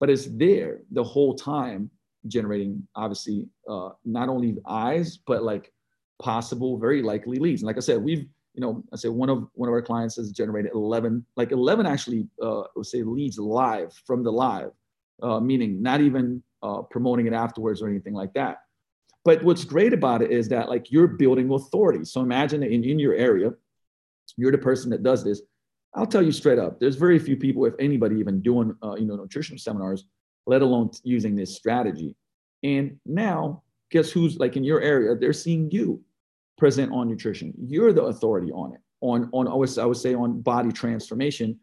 But 0.00 0.10
it's 0.10 0.26
there 0.26 0.80
the 0.92 1.02
whole 1.02 1.34
time 1.34 1.90
generating 2.26 2.86
obviously 2.94 3.46
uh, 3.68 3.90
not 4.04 4.28
only 4.28 4.56
eyes, 4.66 5.18
but 5.26 5.42
like 5.42 5.72
possible, 6.20 6.78
very 6.78 7.02
likely 7.02 7.38
leads. 7.38 7.62
And 7.62 7.66
like 7.66 7.76
I 7.76 7.80
said, 7.80 8.02
we've, 8.02 8.26
you 8.58 8.62
know, 8.62 8.82
I 8.92 8.96
said 8.96 9.12
one 9.12 9.30
of 9.30 9.46
one 9.54 9.68
of 9.68 9.72
our 9.72 9.80
clients 9.80 10.16
has 10.16 10.32
generated 10.32 10.72
11, 10.74 11.24
like 11.36 11.52
11 11.52 11.86
actually, 11.86 12.26
uh, 12.42 12.62
I 12.62 12.66
would 12.74 12.86
say 12.86 13.04
leads 13.04 13.38
live 13.38 13.94
from 14.04 14.24
the 14.24 14.32
live, 14.32 14.72
uh, 15.22 15.38
meaning 15.38 15.80
not 15.80 16.00
even 16.00 16.42
uh, 16.64 16.82
promoting 16.82 17.28
it 17.28 17.32
afterwards 17.32 17.80
or 17.80 17.88
anything 17.88 18.14
like 18.14 18.34
that. 18.34 18.62
But 19.24 19.44
what's 19.44 19.64
great 19.64 19.92
about 19.92 20.22
it 20.22 20.32
is 20.32 20.48
that 20.48 20.68
like 20.68 20.90
you're 20.90 21.06
building 21.06 21.52
authority. 21.52 22.04
So 22.04 22.20
imagine 22.20 22.64
in, 22.64 22.82
in 22.82 22.98
your 22.98 23.14
area, 23.14 23.52
you're 24.36 24.50
the 24.50 24.58
person 24.58 24.90
that 24.90 25.04
does 25.04 25.22
this. 25.22 25.40
I'll 25.94 26.04
tell 26.04 26.22
you 26.22 26.32
straight 26.32 26.58
up, 26.58 26.80
there's 26.80 26.96
very 26.96 27.20
few 27.20 27.36
people, 27.36 27.64
if 27.64 27.74
anybody, 27.78 28.16
even 28.16 28.42
doing 28.42 28.74
uh, 28.82 28.96
you 28.96 29.06
know 29.06 29.14
nutrition 29.14 29.56
seminars, 29.56 30.04
let 30.48 30.62
alone 30.62 30.90
using 31.04 31.36
this 31.36 31.54
strategy. 31.54 32.16
And 32.64 32.98
now, 33.06 33.62
guess 33.92 34.10
who's 34.10 34.36
like 34.40 34.56
in 34.56 34.64
your 34.64 34.80
area? 34.80 35.14
They're 35.14 35.32
seeing 35.32 35.70
you 35.70 36.02
present 36.58 36.92
on 36.92 37.08
nutrition. 37.08 37.54
You're 37.58 37.92
the 37.92 38.04
authority 38.04 38.52
on 38.52 38.74
it. 38.74 38.80
On 39.00 39.30
on 39.32 39.48
I 39.48 39.54
would, 39.54 39.78
I 39.78 39.86
would 39.86 39.96
say 39.96 40.14
on 40.14 40.40
body 40.40 40.72
transformation, 40.72 41.58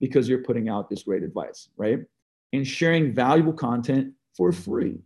because 0.00 0.28
you're 0.28 0.42
putting 0.42 0.68
out 0.68 0.90
this 0.90 1.04
great 1.04 1.22
advice, 1.22 1.68
right? 1.76 2.00
And 2.52 2.66
sharing 2.66 3.14
valuable 3.14 3.52
content 3.52 4.12
for 4.36 4.52
free. 4.52 4.98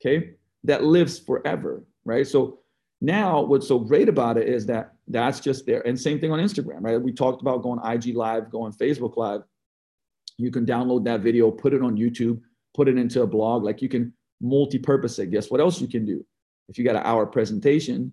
Okay 0.00 0.36
that 0.66 0.84
lives 0.84 1.18
forever, 1.18 1.84
right? 2.04 2.26
So 2.26 2.58
now 3.00 3.42
what's 3.42 3.68
so 3.68 3.78
great 3.78 4.08
about 4.08 4.36
it 4.36 4.48
is 4.48 4.66
that 4.66 4.92
that's 5.08 5.40
just 5.40 5.64
there. 5.64 5.86
And 5.86 5.98
same 5.98 6.20
thing 6.20 6.32
on 6.32 6.40
Instagram, 6.40 6.82
right? 6.82 7.00
We 7.00 7.12
talked 7.12 7.40
about 7.40 7.62
going 7.62 7.80
IG 7.84 8.16
live, 8.16 8.50
going 8.50 8.72
Facebook 8.72 9.16
live. 9.16 9.42
You 10.38 10.50
can 10.50 10.66
download 10.66 11.04
that 11.04 11.20
video, 11.20 11.50
put 11.50 11.72
it 11.72 11.82
on 11.82 11.96
YouTube, 11.96 12.40
put 12.74 12.88
it 12.88 12.98
into 12.98 13.22
a 13.22 13.26
blog. 13.26 13.62
Like 13.62 13.80
you 13.80 13.88
can 13.88 14.12
multi-purpose 14.40 15.18
it. 15.18 15.30
Guess 15.30 15.50
what 15.50 15.60
else 15.60 15.80
you 15.80 15.88
can 15.88 16.04
do? 16.04 16.24
If 16.68 16.78
you 16.78 16.84
got 16.84 16.96
an 16.96 17.02
hour 17.04 17.26
presentation, 17.26 18.12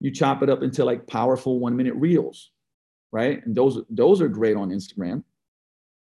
you 0.00 0.10
chop 0.10 0.42
it 0.42 0.50
up 0.50 0.62
into 0.62 0.84
like 0.84 1.06
powerful 1.06 1.60
one 1.60 1.76
minute 1.76 1.94
reels, 1.94 2.50
right? 3.12 3.44
And 3.44 3.54
those 3.54 3.82
those 3.90 4.20
are 4.20 4.28
great 4.28 4.56
on 4.56 4.70
Instagram. 4.70 5.22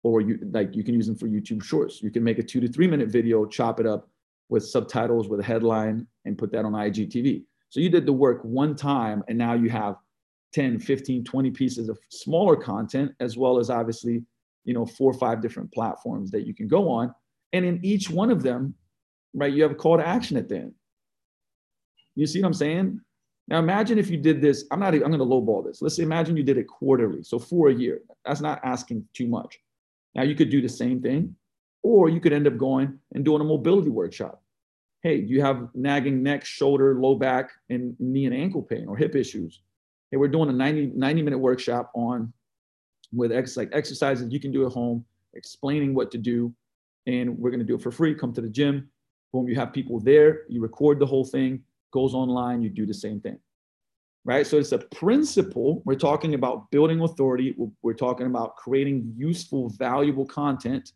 Or 0.04 0.22
you 0.22 0.39
like 0.51 0.75
you 0.75 0.84
can 0.84 0.94
use 0.94 1.08
them 1.08 1.18
for 1.18 1.27
YouTube 1.27 1.63
shorts. 1.63 2.01
You 2.01 2.12
can 2.12 2.24
make 2.24 2.39
a 2.39 2.44
two 2.44 2.62
to 2.62 2.68
three 2.68 2.88
minute 2.88 3.10
video, 3.10 3.46
chop 3.46 3.80
it 3.80 3.86
up, 3.86 4.10
with 4.50 4.66
subtitles 4.66 5.27
with 5.27 5.39
a 5.39 5.44
headline 5.44 6.08
and 6.25 6.38
put 6.38 6.51
that 6.51 6.66
on 6.66 6.74
IGTV. 6.74 7.44
So 7.70 7.80
you 7.80 7.89
did 7.89 8.06
the 8.06 8.13
work 8.13 8.42
one 8.44 8.75
time 8.75 9.24
and 9.27 9.38
now 9.38 9.54
you 9.54 9.70
have 9.70 9.96
10, 10.54 10.80
15, 10.80 11.24
20 11.24 11.51
pieces 11.51 11.89
of 11.89 12.00
smaller 12.10 12.56
content, 12.56 13.12
as 13.20 13.38
well 13.38 13.60
as 13.60 13.70
obviously, 13.70 14.24
you 14.63 14.74
know, 14.74 14.86
four 14.86 15.12
or 15.12 15.18
five 15.18 15.42
different 15.42 15.72
platforms 15.74 16.32
that 16.32 16.48
you 16.48 16.54
can 16.54 16.68
go 16.68 16.89
on. 16.89 17.13
And 17.54 17.66
in 17.66 17.80
each 17.84 18.10
one 18.10 18.32
of 18.32 18.44
them, 18.44 18.74
right, 19.34 19.51
you 19.51 19.63
have 19.63 19.72
a 19.72 19.75
call 19.75 19.98
to 19.98 20.08
action 20.08 20.38
at 20.38 20.48
the 20.48 20.58
end. 20.58 20.74
You 22.16 22.25
see 22.25 22.42
what 22.42 22.48
I'm 22.48 22.54
saying? 22.54 23.01
Now 23.48 23.60
imagine 23.60 23.98
if 23.98 24.10
you 24.10 24.18
did 24.18 24.42
this. 24.42 24.66
I'm 24.72 24.80
not. 24.80 24.94
I'm 24.94 25.00
going 25.00 25.20
to 25.20 25.25
lowball 25.25 25.66
this. 25.66 25.82
Let's 25.82 25.96
say 25.96 26.04
imagine 26.04 26.36
you 26.36 26.44
did 26.44 26.58
it 26.58 26.68
quarterly, 26.68 27.24
so 27.24 27.39
for 27.39 27.70
a 27.70 27.74
year. 27.74 28.01
That's 28.25 28.42
not 28.42 28.60
asking 28.63 29.08
too 29.13 29.27
much. 29.27 29.60
Now 30.16 30.24
you 30.24 30.36
could 30.36 30.50
do 30.50 30.62
the 30.62 30.70
same 30.70 31.01
thing, 31.01 31.36
or 31.84 32.10
you 32.10 32.20
could 32.20 32.34
end 32.34 32.48
up 32.48 32.58
going 32.58 33.00
and 33.13 33.24
doing 33.24 33.42
a 33.42 33.46
mobility 33.46 33.89
workshop. 33.89 34.42
Hey, 35.01 35.22
do 35.22 35.32
you 35.32 35.42
have 35.42 35.70
nagging 35.74 36.24
neck, 36.24 36.44
shoulder, 36.44 37.00
low 37.00 37.16
back, 37.16 37.51
and 37.70 37.96
knee 38.00 38.25
and 38.25 38.36
ankle 38.36 38.63
pain 38.63 38.88
or 38.88 38.98
hip 38.98 39.16
issues? 39.16 39.62
Hey, 40.12 40.18
we're 40.18 40.27
doing 40.27 40.50
a 40.50 40.54
90, 40.54 40.94
90 40.96 41.22
minute 41.22 41.38
workshop 41.38 41.92
on 41.94 42.34
with 43.13 43.32
ex, 43.32 43.56
like 43.56 43.70
exercises 43.74 44.32
you 44.32 44.39
can 44.39 44.51
do 44.51 44.66
at 44.66 44.74
home, 44.74 45.06
explaining 45.34 45.94
what 45.94 46.12
to 46.12 46.18
do. 46.18 46.54
And 47.06 47.38
we're 47.38 47.51
going 47.51 47.62
to 47.62 47.66
do 47.66 47.75
it 47.75 47.82
for 47.82 47.92
free. 47.92 48.13
Come 48.13 48.34
to 48.34 48.42
the 48.42 48.50
gym. 48.50 48.89
Boom, 49.32 49.48
you 49.48 49.56
have 49.56 49.72
people 49.72 50.00
there. 50.00 50.42
You 50.50 50.62
record 50.62 51.00
the 51.00 51.06
whole 51.06 51.24
thing, 51.24 51.62
goes 51.91 52.13
online. 52.13 52.62
You 52.62 52.70
do 52.70 52.86
the 52.86 52.94
same 52.94 53.20
thing. 53.20 53.39
Right. 54.25 54.46
So 54.46 54.58
it's 54.58 54.74
a 54.74 54.79
principle. 54.79 55.82
We're 55.86 55.96
talking 55.96 56.34
about 56.34 56.70
building 56.70 57.00
authority. 57.01 57.56
We're 57.82 57.94
talking 57.94 58.25
about 58.25 58.58
creating 58.58 59.13
useful, 59.15 59.70
valuable 59.70 60.25
content 60.25 60.91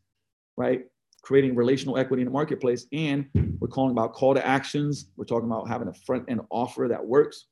right? 0.57 0.83
creating 1.21 1.55
relational 1.55 1.97
equity 1.97 2.21
in 2.21 2.25
the 2.25 2.31
marketplace. 2.31 2.87
And 2.91 3.27
we're 3.59 3.67
calling 3.67 3.91
about 3.91 4.13
call 4.13 4.33
to 4.33 4.45
actions. 4.45 5.11
We're 5.15 5.25
talking 5.25 5.49
about 5.49 5.67
having 5.67 5.87
a 5.87 5.93
front 5.93 6.25
end 6.27 6.41
offer 6.49 6.87
that 6.89 7.05
works. 7.05 7.45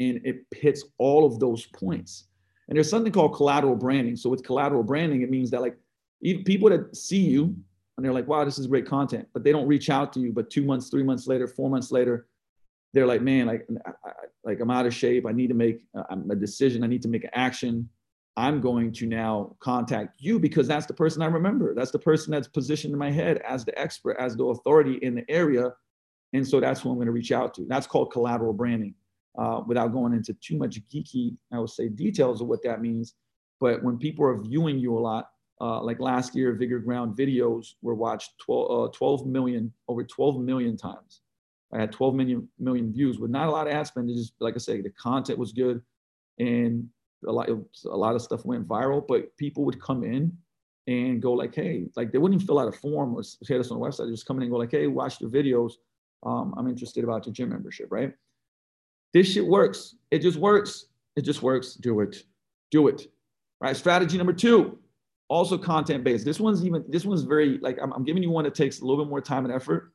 And 0.00 0.20
it 0.24 0.44
hits 0.54 0.84
all 0.98 1.24
of 1.24 1.40
those 1.40 1.66
points. 1.66 2.28
And 2.68 2.76
there's 2.76 2.90
something 2.90 3.12
called 3.12 3.34
collateral 3.34 3.74
branding. 3.74 4.16
So 4.16 4.28
with 4.28 4.44
collateral 4.44 4.82
branding, 4.82 5.22
it 5.22 5.30
means 5.30 5.50
that 5.50 5.62
like 5.62 5.76
even 6.20 6.44
people 6.44 6.68
that 6.68 6.94
see 6.94 7.20
you 7.20 7.56
and 7.98 8.04
they're 8.04 8.12
like, 8.12 8.28
wow, 8.28 8.44
this 8.44 8.60
is 8.60 8.68
great 8.68 8.86
content, 8.86 9.26
but 9.34 9.42
they 9.42 9.50
don't 9.50 9.66
reach 9.66 9.90
out 9.90 10.12
to 10.12 10.20
you. 10.20 10.32
But 10.32 10.50
two 10.50 10.62
months, 10.62 10.88
three 10.88 11.02
months 11.02 11.26
later, 11.26 11.48
four 11.48 11.68
months 11.68 11.90
later, 11.90 12.28
they're 12.94 13.08
like, 13.08 13.22
man, 13.22 13.48
like, 13.48 13.66
I, 13.84 13.90
I, 13.90 14.12
like 14.44 14.60
I'm 14.60 14.70
out 14.70 14.86
of 14.86 14.94
shape. 14.94 15.26
I 15.26 15.32
need 15.32 15.48
to 15.48 15.54
make 15.54 15.80
a 15.96 16.36
decision. 16.36 16.84
I 16.84 16.86
need 16.86 17.02
to 17.02 17.08
make 17.08 17.24
an 17.24 17.30
action. 17.34 17.88
I'm 18.36 18.60
going 18.60 18.92
to 18.92 19.06
now 19.06 19.56
contact 19.58 20.20
you 20.20 20.38
because 20.38 20.68
that's 20.68 20.86
the 20.86 20.94
person 20.94 21.22
I 21.22 21.26
remember. 21.26 21.74
That's 21.74 21.90
the 21.90 21.98
person 21.98 22.30
that's 22.30 22.46
positioned 22.46 22.92
in 22.92 23.00
my 23.00 23.10
head 23.10 23.38
as 23.38 23.64
the 23.64 23.76
expert, 23.76 24.16
as 24.20 24.36
the 24.36 24.44
authority 24.44 25.00
in 25.02 25.16
the 25.16 25.28
area. 25.28 25.72
And 26.34 26.46
so 26.46 26.60
that's 26.60 26.80
who 26.80 26.90
I'm 26.90 26.98
going 26.98 27.06
to 27.06 27.12
reach 27.12 27.32
out 27.32 27.52
to. 27.54 27.66
That's 27.68 27.88
called 27.88 28.12
collateral 28.12 28.52
branding. 28.52 28.94
Uh, 29.36 29.62
without 29.66 29.88
going 29.88 30.12
into 30.12 30.34
too 30.34 30.56
much 30.56 30.78
geeky, 30.88 31.36
I 31.52 31.58
would 31.58 31.70
say 31.70 31.88
details 31.88 32.40
of 32.40 32.46
what 32.46 32.62
that 32.62 32.80
means. 32.80 33.14
But 33.58 33.82
when 33.82 33.98
people 33.98 34.24
are 34.24 34.38
viewing 34.40 34.78
you 34.78 34.96
a 34.96 35.00
lot, 35.00 35.30
uh, 35.60 35.82
like 35.82 35.98
last 35.98 36.34
year, 36.34 36.52
Vigor 36.52 36.78
Ground 36.78 37.16
videos 37.16 37.74
were 37.82 37.94
watched 37.94 38.38
12, 38.38 38.88
uh, 38.88 38.92
12 38.92 39.26
million, 39.26 39.72
over 39.88 40.04
12 40.04 40.40
million 40.40 40.76
times. 40.76 41.22
I 41.72 41.78
had 41.80 41.92
12 41.92 42.14
million 42.14 42.48
million 42.58 42.92
views 42.92 43.18
with 43.18 43.30
not 43.30 43.48
a 43.48 43.50
lot 43.50 43.66
of 43.66 43.72
ad 43.72 43.86
spend. 43.86 44.08
Just 44.08 44.34
like 44.40 44.54
I 44.54 44.58
said, 44.58 44.82
the 44.84 44.90
content 44.90 45.38
was 45.38 45.52
good, 45.52 45.82
and 46.38 46.88
a 47.26 47.32
lot 47.32 47.48
a 47.50 47.96
lot 47.96 48.14
of 48.14 48.22
stuff 48.22 48.44
went 48.44 48.66
viral. 48.66 49.04
But 49.06 49.36
people 49.36 49.64
would 49.64 49.80
come 49.82 50.02
in 50.04 50.32
and 50.86 51.20
go 51.20 51.32
like, 51.32 51.54
"Hey," 51.54 51.86
like 51.96 52.12
they 52.12 52.18
wouldn't 52.18 52.40
even 52.40 52.46
fill 52.46 52.58
out 52.58 52.68
a 52.68 52.72
form 52.72 53.14
or 53.14 53.22
hit 53.46 53.60
us 53.60 53.70
on 53.70 53.78
the 53.78 53.84
website. 53.84 54.06
They 54.06 54.12
just 54.12 54.26
come 54.26 54.38
in 54.38 54.44
and 54.44 54.50
go 54.50 54.56
like, 54.56 54.70
"Hey, 54.70 54.86
watch 54.86 55.18
the 55.18 55.26
videos. 55.26 55.72
Um, 56.22 56.54
I'm 56.56 56.68
interested 56.68 57.04
about 57.04 57.26
your 57.26 57.34
gym 57.34 57.50
membership." 57.50 57.88
Right? 57.90 58.14
This 59.12 59.26
shit 59.30 59.46
works. 59.46 59.96
It 60.10 60.20
just 60.20 60.38
works. 60.38 60.86
It 61.16 61.22
just 61.22 61.42
works. 61.42 61.74
Do 61.74 62.00
it. 62.00 62.24
Do 62.70 62.88
it. 62.88 63.08
Right? 63.60 63.76
Strategy 63.76 64.16
number 64.16 64.32
two. 64.32 64.78
Also 65.28 65.58
content 65.58 66.04
based. 66.04 66.24
This 66.24 66.40
one's 66.40 66.64
even. 66.64 66.84
This 66.88 67.04
one's 67.04 67.22
very 67.22 67.58
like 67.58 67.78
I'm, 67.82 67.92
I'm 67.92 68.04
giving 68.04 68.22
you 68.22 68.30
one 68.30 68.44
that 68.44 68.54
takes 68.54 68.80
a 68.80 68.84
little 68.84 69.04
bit 69.04 69.10
more 69.10 69.20
time 69.20 69.44
and 69.44 69.54
effort 69.54 69.92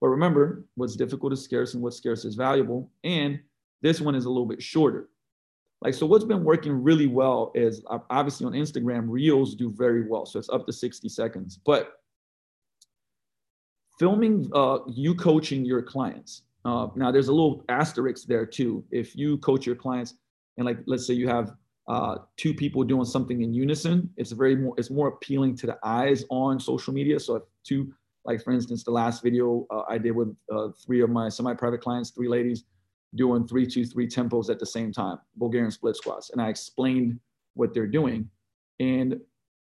but 0.00 0.08
remember, 0.08 0.64
what's 0.74 0.96
difficult 0.96 1.32
is 1.32 1.42
scarce 1.42 1.74
and 1.74 1.82
what's 1.82 1.96
scarce 1.96 2.24
is 2.24 2.34
valuable. 2.34 2.90
And 3.04 3.40
this 3.82 4.00
one 4.00 4.14
is 4.14 4.26
a 4.26 4.28
little 4.28 4.46
bit 4.46 4.62
shorter. 4.62 5.08
Like, 5.82 5.94
so 5.94 6.06
what's 6.06 6.24
been 6.24 6.44
working 6.44 6.82
really 6.82 7.06
well 7.06 7.52
is 7.54 7.82
obviously 8.10 8.46
on 8.46 8.52
Instagram, 8.52 9.06
Reels 9.08 9.54
do 9.54 9.70
very 9.70 10.08
well. 10.08 10.26
So 10.26 10.38
it's 10.38 10.48
up 10.48 10.66
to 10.66 10.72
60 10.72 11.08
seconds. 11.08 11.58
But 11.64 11.92
filming 13.98 14.50
uh, 14.54 14.78
you 14.88 15.14
coaching 15.14 15.64
your 15.64 15.82
clients. 15.82 16.42
Uh, 16.64 16.88
now, 16.96 17.12
there's 17.12 17.28
a 17.28 17.32
little 17.32 17.64
asterisk 17.68 18.26
there 18.26 18.44
too. 18.44 18.84
If 18.90 19.14
you 19.14 19.38
coach 19.38 19.66
your 19.66 19.76
clients, 19.76 20.14
and 20.56 20.66
like, 20.66 20.78
let's 20.86 21.06
say 21.06 21.14
you 21.14 21.28
have 21.28 21.52
uh, 21.88 22.16
two 22.36 22.52
people 22.52 22.82
doing 22.82 23.04
something 23.04 23.42
in 23.42 23.54
unison, 23.54 24.10
it's 24.16 24.32
very 24.32 24.56
more, 24.56 24.74
it's 24.76 24.90
more 24.90 25.08
appealing 25.08 25.56
to 25.56 25.66
the 25.66 25.78
eyes 25.84 26.24
on 26.30 26.58
social 26.58 26.92
media. 26.92 27.20
So 27.20 27.36
if 27.36 27.42
two 27.64 27.92
like 28.26 28.42
for 28.42 28.52
instance, 28.52 28.82
the 28.82 28.90
last 28.90 29.22
video 29.22 29.66
uh, 29.70 29.82
I 29.88 29.98
did 29.98 30.10
with 30.10 30.36
uh, 30.52 30.68
three 30.84 31.00
of 31.00 31.10
my 31.10 31.28
semi-private 31.28 31.80
clients, 31.80 32.10
three 32.10 32.28
ladies, 32.28 32.64
doing 33.14 33.46
three, 33.46 33.66
two, 33.66 33.86
three 33.86 34.08
tempos 34.08 34.50
at 34.50 34.58
the 34.58 34.66
same 34.66 34.92
time, 34.92 35.18
Bulgarian 35.36 35.70
split 35.70 35.96
squats, 35.96 36.30
and 36.30 36.42
I 36.42 36.48
explained 36.48 37.18
what 37.54 37.72
they're 37.72 37.86
doing, 37.86 38.28
and 38.80 39.18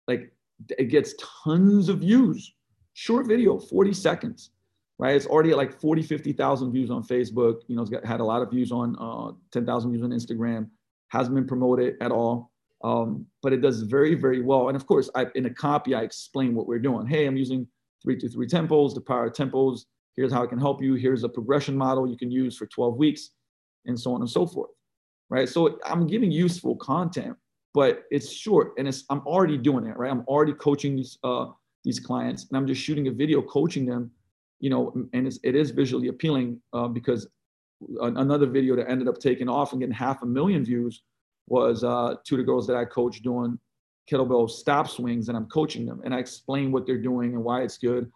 like 0.07 0.33
it 0.77 0.85
gets 0.85 1.13
tons 1.43 1.87
of 1.87 1.99
views. 1.99 2.53
Short 2.93 3.27
video, 3.27 3.59
40 3.59 3.93
seconds, 3.93 4.49
right? 4.97 5.15
It's 5.15 5.27
already 5.27 5.51
at 5.51 5.57
like 5.57 5.79
40, 5.79 6.01
50,000 6.01 6.71
views 6.71 6.89
on 6.89 7.03
Facebook. 7.03 7.61
You 7.67 7.75
know, 7.75 7.83
it's 7.83 7.91
got, 7.91 8.03
had 8.03 8.21
a 8.21 8.23
lot 8.23 8.41
of 8.41 8.49
views 8.49 8.71
on 8.71 8.95
uh, 8.99 9.33
10,000 9.51 9.91
views 9.91 10.03
on 10.03 10.09
Instagram. 10.09 10.67
Hasn't 11.09 11.35
been 11.35 11.47
promoted 11.47 11.95
at 12.01 12.11
all. 12.11 12.51
Um, 12.83 13.25
but 13.41 13.53
it 13.53 13.61
does 13.61 13.81
very, 13.81 14.13
very 14.13 14.41
well. 14.41 14.67
And 14.67 14.75
of 14.75 14.85
course, 14.85 15.09
I, 15.15 15.27
in 15.35 15.45
a 15.45 15.49
copy, 15.49 15.95
I 15.95 16.01
explain 16.01 16.53
what 16.53 16.67
we're 16.67 16.79
doing. 16.79 17.07
Hey, 17.07 17.25
I'm 17.25 17.37
using 17.37 17.67
three 18.03 18.17
to 18.19 18.29
three 18.29 18.47
tempos, 18.47 18.93
the 18.93 19.01
power 19.01 19.25
of 19.25 19.33
tempos. 19.33 19.85
Here's 20.15 20.31
how 20.31 20.43
it 20.43 20.49
can 20.49 20.59
help 20.59 20.81
you. 20.81 20.95
Here's 20.95 21.23
a 21.23 21.29
progression 21.29 21.75
model 21.75 22.07
you 22.07 22.17
can 22.17 22.31
use 22.31 22.55
for 22.55 22.65
12 22.67 22.97
weeks, 22.97 23.31
and 23.85 23.99
so 23.99 24.13
on 24.13 24.21
and 24.21 24.29
so 24.29 24.45
forth. 24.45 24.71
Right. 25.29 25.49
So 25.49 25.79
I'm 25.85 26.07
giving 26.07 26.31
useful 26.31 26.75
content, 26.77 27.35
but 27.73 28.03
it's 28.11 28.31
short 28.31 28.73
and 28.77 28.87
it's 28.87 29.03
I'm 29.09 29.19
already 29.21 29.57
doing 29.57 29.85
it, 29.85 29.97
right? 29.97 30.09
I'm 30.09 30.23
already 30.27 30.53
coaching 30.53 30.95
these 30.95 31.17
uh 31.23 31.47
these 31.83 31.99
clients 31.99 32.47
and 32.47 32.57
I'm 32.57 32.65
just 32.67 32.81
shooting 32.81 33.07
a 33.07 33.11
video 33.11 33.41
coaching 33.41 33.85
them, 33.85 34.11
you 34.59 34.69
know, 34.69 34.93
and 35.13 35.27
it's, 35.27 35.39
it 35.43 35.55
is 35.55 35.71
visually 35.71 36.07
appealing 36.07 36.61
uh, 36.73 36.87
because 36.87 37.27
another 38.01 38.45
video 38.45 38.75
that 38.75 38.89
ended 38.89 39.07
up 39.07 39.19
taking 39.19 39.49
off 39.49 39.71
and 39.71 39.81
getting 39.81 39.93
half 39.93 40.23
a 40.23 40.25
million 40.25 40.65
views 40.65 41.03
was 41.47 41.83
uh, 41.83 42.15
two 42.25 42.35
of 42.35 42.39
the 42.39 42.43
girls 42.43 42.67
that 42.67 42.75
I 42.75 42.85
coached 42.85 43.23
doing 43.23 43.59
kettlebell 44.09 44.49
stop 44.49 44.87
swings 44.89 45.27
and 45.27 45.37
I'm 45.37 45.47
coaching 45.47 45.85
them 45.85 46.01
and 46.03 46.13
I 46.13 46.19
explain 46.19 46.71
what 46.71 46.85
they're 46.85 46.97
doing 46.97 47.33
and 47.33 47.43
why 47.43 47.61
it's 47.61 47.77
good, 47.77 48.09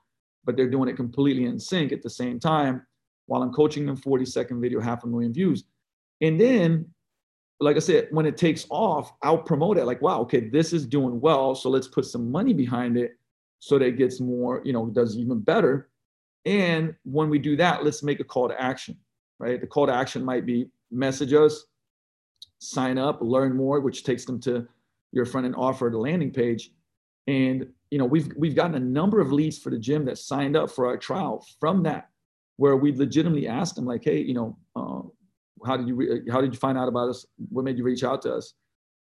but 0.46 0.56
they're 0.56 0.70
doing 0.70 0.90
it 0.90 0.96
completely 0.96 1.46
in 1.46 1.60
sync 1.60 1.92
at 1.92 2.02
the 2.02 2.10
same 2.10 2.40
time 2.40 2.86
while 3.28 3.42
I'm 3.42 3.54
coaching 3.54 3.86
them 3.86 3.98
40 3.98 4.26
second 4.26 4.62
video, 4.62 4.80
half 4.80 5.04
a 5.04 5.08
million 5.08 5.34
views. 5.34 5.66
And 6.22 6.40
then, 6.40 6.86
like 7.60 7.76
I 7.76 7.80
said, 7.80 8.08
when 8.12 8.26
it 8.26 8.38
takes 8.38 8.66
off, 8.70 9.14
I'll 9.22 9.38
promote 9.38 9.78
it 9.78 9.86
like, 9.86 10.02
wow, 10.02 10.22
okay, 10.22 10.50
this 10.50 10.74
is 10.74 10.86
doing 10.86 11.20
well. 11.20 11.56
So 11.56 11.70
let's 11.70 11.88
put 11.88 12.06
some 12.06 12.32
money 12.32 12.54
behind 12.54 12.98
it 12.98 13.12
so 13.60 13.78
that 13.78 13.86
it 13.86 13.98
gets 13.98 14.20
more, 14.20 14.62
you 14.66 14.74
know, 14.74 14.88
does 14.88 15.18
even 15.18 15.40
better. 15.40 15.90
And 16.46 16.96
when 17.04 17.30
we 17.30 17.38
do 17.38 17.56
that, 17.58 17.84
let's 17.84 18.02
make 18.02 18.20
a 18.20 18.24
call 18.24 18.50
to 18.50 18.60
action, 18.60 18.98
right? 19.42 19.60
The 19.60 19.68
call 19.68 19.88
to 19.88 19.94
action 19.94 20.24
might 20.24 20.46
be 20.46 20.68
message 20.92 21.34
us, 21.34 21.66
sign 22.60 22.98
up, 22.98 23.20
learn 23.22 23.56
more, 23.56 23.80
which 23.80 24.04
takes 24.04 24.24
them 24.26 24.40
to 24.42 24.68
your 25.12 25.26
front 25.26 25.46
end 25.46 25.56
offer, 25.58 25.90
the 25.92 25.98
landing 25.98 26.32
page. 26.32 26.72
And 27.28 27.68
you 27.90 27.98
know, 27.98 28.06
we've 28.06 28.32
we've 28.38 28.56
gotten 28.56 28.76
a 28.76 28.80
number 28.80 29.20
of 29.20 29.32
leads 29.32 29.58
for 29.58 29.70
the 29.70 29.80
gym 29.80 30.06
that 30.06 30.18
signed 30.18 30.56
up 30.56 30.72
for 30.72 30.86
our 30.86 30.98
trial 30.98 31.46
from 31.60 31.84
that, 31.84 32.10
where 32.58 32.78
we 32.78 32.96
legitimately 32.96 33.48
asked 33.48 33.76
them 33.76 33.86
like, 33.86 34.04
hey, 34.04 34.20
you 34.20 34.34
know, 34.34 34.58
uh, 34.76 35.02
how 35.66 35.76
did 35.76 35.88
you 35.88 35.96
re- 35.96 36.22
how 36.32 36.40
did 36.40 36.54
you 36.54 36.60
find 36.60 36.78
out 36.78 36.88
about 36.88 37.10
us? 37.10 37.26
What 37.50 37.66
made 37.66 37.78
you 37.78 37.84
reach 37.84 38.04
out 38.04 38.22
to 38.24 38.36
us? 38.36 38.54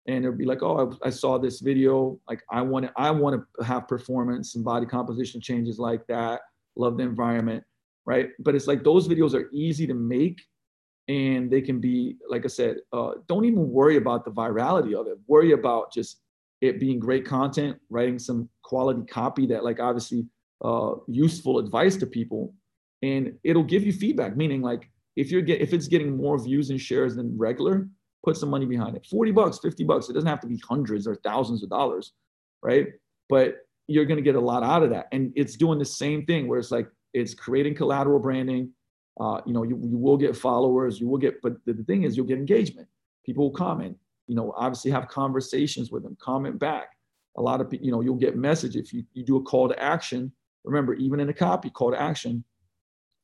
And 0.05 0.25
they'd 0.25 0.37
be 0.37 0.45
like, 0.45 0.61
oh, 0.61 0.97
I, 1.03 1.07
I 1.07 1.09
saw 1.11 1.37
this 1.37 1.61
video. 1.61 2.19
Like, 2.27 2.43
I 2.51 2.61
want 2.61 2.85
to 2.85 2.91
I 2.97 3.09
want 3.11 3.41
to 3.41 3.63
have 3.63 3.87
performance 3.87 4.55
and 4.55 4.65
body 4.65 4.85
composition 4.85 5.39
changes 5.39 5.79
like 5.79 6.05
that. 6.07 6.41
Love 6.75 6.97
the 6.97 7.03
environment, 7.03 7.63
right? 8.05 8.29
But 8.39 8.55
it's 8.55 8.67
like 8.67 8.83
those 8.83 9.07
videos 9.07 9.33
are 9.33 9.49
easy 9.51 9.87
to 9.87 9.93
make 9.93 10.41
and 11.09 11.51
they 11.51 11.61
can 11.61 11.81
be 11.81 12.15
like 12.29 12.45
i 12.45 12.47
said 12.47 12.77
uh, 12.93 13.11
don't 13.27 13.43
even 13.43 13.69
worry 13.69 13.97
about 13.97 14.23
the 14.23 14.31
virality 14.31 14.93
of 14.97 15.07
it. 15.07 15.17
Worry 15.27 15.51
about 15.51 15.91
just 15.91 16.21
it 16.61 16.79
being 16.79 16.97
great 16.99 17.25
content 17.25 17.77
writing 17.89 18.17
some 18.17 18.47
quality 18.63 19.03
copy 19.05 19.45
that 19.47 19.65
like 19.65 19.81
obviously 19.81 20.25
uh, 20.63 20.93
useful 21.07 21.59
advice 21.59 21.97
to 21.97 22.05
people. 22.05 22.53
And 23.01 23.33
it'll 23.43 23.65
give 23.65 23.83
you 23.83 23.91
feedback 23.91 24.37
meaning 24.37 24.61
like 24.61 24.89
if 25.17 25.29
you're 25.29 25.41
get 25.41 25.61
if 25.61 25.73
it's 25.73 25.87
getting 25.87 26.15
more 26.15 26.41
views 26.41 26.69
and 26.69 26.79
shares 26.79 27.15
than 27.15 27.37
regular 27.37 27.89
put 28.23 28.37
some 28.37 28.49
money 28.49 28.65
behind 28.65 28.95
it. 28.95 29.05
40 29.05 29.31
bucks 29.31 29.59
50 29.59 29.83
bucks 29.83 30.07
it 30.09 30.13
doesn't 30.13 30.29
have 30.29 30.39
to 30.39 30.47
be 30.47 30.61
hundreds 30.67 31.05
or 31.05 31.15
thousands 31.15 31.63
of 31.63 31.69
dollars 31.69 32.13
right? 32.63 32.87
But 33.29 33.57
you're 33.87 34.05
going 34.05 34.17
to 34.17 34.23
get 34.23 34.35
a 34.35 34.39
lot 34.39 34.63
out 34.63 34.81
of 34.81 34.89
that. 34.91 35.07
And 35.11 35.33
it's 35.35 35.55
doing 35.55 35.77
the 35.77 35.85
same 35.85 36.25
thing 36.25 36.47
where 36.47 36.57
it's 36.57 36.71
like 36.71 36.87
it's 37.13 37.33
creating 37.33 37.75
collateral 37.75 38.19
branding 38.19 38.73
uh, 39.19 39.41
you 39.45 39.53
know, 39.53 39.63
you, 39.63 39.79
you 39.83 39.97
will 39.97 40.17
get 40.17 40.35
followers, 40.35 40.99
you 40.99 41.07
will 41.07 41.17
get, 41.17 41.41
but 41.41 41.53
the, 41.65 41.73
the 41.73 41.83
thing 41.83 42.03
is, 42.03 42.17
you'll 42.17 42.25
get 42.25 42.37
engagement. 42.37 42.87
People 43.25 43.45
will 43.45 43.57
comment, 43.57 43.95
you 44.27 44.35
know, 44.35 44.53
obviously 44.57 44.89
have 44.91 45.07
conversations 45.07 45.91
with 45.91 46.03
them, 46.03 46.17
comment 46.19 46.57
back. 46.57 46.97
A 47.37 47.41
lot 47.41 47.61
of 47.61 47.69
people, 47.69 47.85
you 47.85 47.91
know, 47.91 48.01
you'll 48.01 48.15
get 48.15 48.35
message 48.35 48.75
if 48.75 48.93
you, 48.93 49.03
you 49.13 49.23
do 49.23 49.37
a 49.37 49.41
call 49.41 49.69
to 49.69 49.81
action. 49.81 50.31
Remember, 50.63 50.93
even 50.95 51.19
in 51.19 51.29
a 51.29 51.33
copy, 51.33 51.69
call 51.69 51.91
to 51.91 52.01
action. 52.01 52.43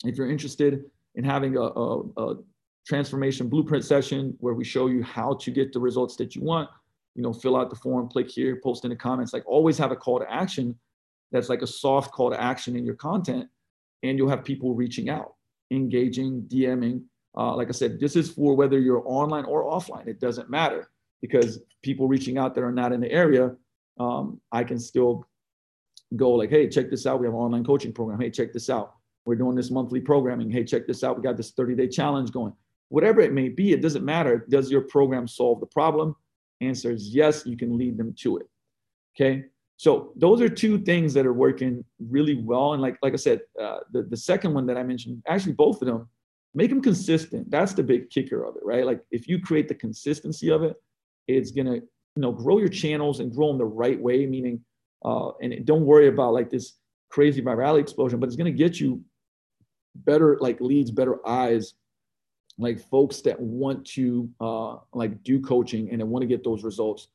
If 0.03 0.17
you're 0.17 0.29
interested 0.29 0.84
in 1.15 1.24
having 1.24 1.58
a, 1.58 1.62
a, 1.62 2.00
a 2.17 2.36
transformation 2.88 3.50
blueprint 3.50 3.84
session 3.84 4.36
where 4.39 4.53
we 4.53 4.63
show 4.63 4.88
you 4.88 5.03
how 5.03 5.36
to 5.36 5.51
get 5.51 5.74
the 5.74 5.79
results 5.79 6.15
that 6.17 6.36
you 6.36 6.43
want, 6.43 6.69
you 7.15 7.24
know, 7.24 7.34
fill 7.34 7.58
out 7.58 7.69
the 7.69 7.75
form, 7.75 8.08
click 8.08 8.29
here, 8.29 8.60
post 8.63 8.84
in 8.84 8.91
the 8.91 8.96
comments. 8.96 9.34
Like 9.34 9.48
always 9.48 9.77
have 9.77 9.91
a 9.91 9.96
call 9.96 10.19
to 10.19 10.31
action 10.31 10.77
that's 11.31 11.50
like 11.50 11.62
a 11.62 11.67
soft 11.67 12.12
call 12.12 12.29
to 12.29 12.41
action 12.41 12.75
in 12.75 12.86
your 12.86 12.96
content, 12.96 13.48
and 14.03 14.18
you'll 14.18 14.29
have 14.29 14.44
people 14.44 14.74
reaching 14.74 15.10
out 15.10 15.34
engaging, 15.72 16.44
DMing. 16.44 17.03
Uh, 17.38 17.56
like 17.56 17.68
I 17.68 17.72
said, 17.72 18.00
this 18.00 18.15
is 18.15 18.32
for 18.32 18.56
whether 18.56 18.79
you're 18.79 19.03
online 19.06 19.46
or 19.46 19.63
offline. 19.63 20.08
It 20.08 20.20
doesn't 20.20 20.50
matter 20.50 20.89
because 21.22 21.60
people 21.84 22.08
reaching 22.08 22.38
out 22.38 22.56
that 22.56 22.63
are 22.63 22.72
not 22.72 22.91
in 22.91 23.01
the 23.01 23.12
area, 23.12 23.56
um, 24.00 24.39
I 24.51 24.63
can 24.63 24.79
still 24.79 25.27
go 26.15 26.32
like, 26.32 26.50
hey, 26.50 26.68
check 26.68 26.89
this 26.89 27.06
out. 27.06 27.20
We 27.20 27.27
have 27.27 27.34
an 27.34 27.39
online 27.39 27.63
coaching 27.63 27.94
program. 27.94 28.20
Hey, 28.20 28.32
check 28.32 28.51
this 28.51 28.70
out. 28.70 28.96
We're 29.25 29.36
doing 29.36 29.56
this 29.56 29.70
monthly 29.70 30.00
programming. 30.00 30.50
Hey, 30.50 30.63
check 30.63 30.88
this 30.88 31.03
out. 31.03 31.18
We 31.18 31.24
got 31.24 31.38
this 31.38 31.51
30 31.51 31.75
day 31.75 31.88
challenge 31.88 32.32
going. 32.32 32.53
Whatever 32.88 33.22
it 33.22 33.34
may 33.34 33.50
be, 33.50 33.74
it 33.74 33.82
doesn't 33.82 34.03
matter. 34.03 34.46
Does 34.50 34.72
your 34.72 34.82
program 34.82 35.27
solve 35.27 35.60
the 35.60 35.68
problem? 35.68 36.15
Answer 36.62 36.91
is 36.91 37.10
yes, 37.10 37.46
you 37.46 37.56
can 37.56 37.77
lead 37.77 37.98
them 37.98 38.15
to 38.22 38.38
it. 38.38 38.48
Okay. 39.15 39.46
So 39.79 40.12
those 40.17 40.41
are 40.41 40.50
two 40.50 40.77
things 40.77 41.13
that 41.13 41.25
are 41.25 41.31
working 41.31 41.86
really 42.00 42.36
well. 42.36 42.74
And 42.74 42.81
like 42.81 42.98
like 43.01 43.13
I 43.13 43.15
said, 43.15 43.39
uh, 43.57 43.77
the 43.93 44.03
the 44.03 44.17
second 44.17 44.53
one 44.53 44.65
that 44.65 44.75
I 44.75 44.83
mentioned, 44.83 45.24
actually 45.25 45.53
both 45.53 45.81
of 45.81 45.88
them, 45.88 46.09
make 46.53 46.69
them 46.69 46.81
consistent. 46.81 47.50
That's 47.50 47.71
the 47.71 47.81
big 47.81 48.09
kicker 48.09 48.43
of 48.43 48.57
it, 48.57 48.63
right? 48.65 48.86
Like 48.86 49.00
if 49.09 49.29
you 49.29 49.39
create 49.39 49.69
the 49.69 49.75
consistency 49.75 50.51
of 50.51 50.63
it, 50.63 50.75
it's 51.29 51.51
gonna 51.51 51.75
you 51.75 52.21
know 52.24 52.33
grow 52.33 52.57
your 52.57 52.67
channels 52.67 53.21
and 53.21 53.33
grow 53.33 53.48
them 53.48 53.57
the 53.57 53.63
right 53.63 53.98
way. 53.98 54.25
Meaning, 54.25 54.59
uh, 55.05 55.29
and 55.41 55.65
don't 55.65 55.86
worry 55.86 56.09
about 56.09 56.33
like 56.33 56.50
this 56.50 56.74
crazy 57.09 57.41
virality 57.41 57.79
explosion, 57.79 58.19
but 58.19 58.27
it's 58.27 58.36
gonna 58.36 58.51
get 58.51 58.81
you 58.81 59.01
better 59.95 60.38
like 60.41 60.59
leads, 60.59 60.91
better 60.91 61.25
eyes, 61.25 61.75
like 62.57 62.81
folks 62.89 63.21
that 63.21 63.39
want 63.39 63.86
to 63.95 64.29
uh, 64.41 64.75
like 64.93 65.24
do 65.24 65.39
coaching 65.39 65.89
and 65.89 66.03
want 66.03 66.21
to 66.21 66.27
get 66.27 66.43
those 66.43 66.65
results. 66.65 67.07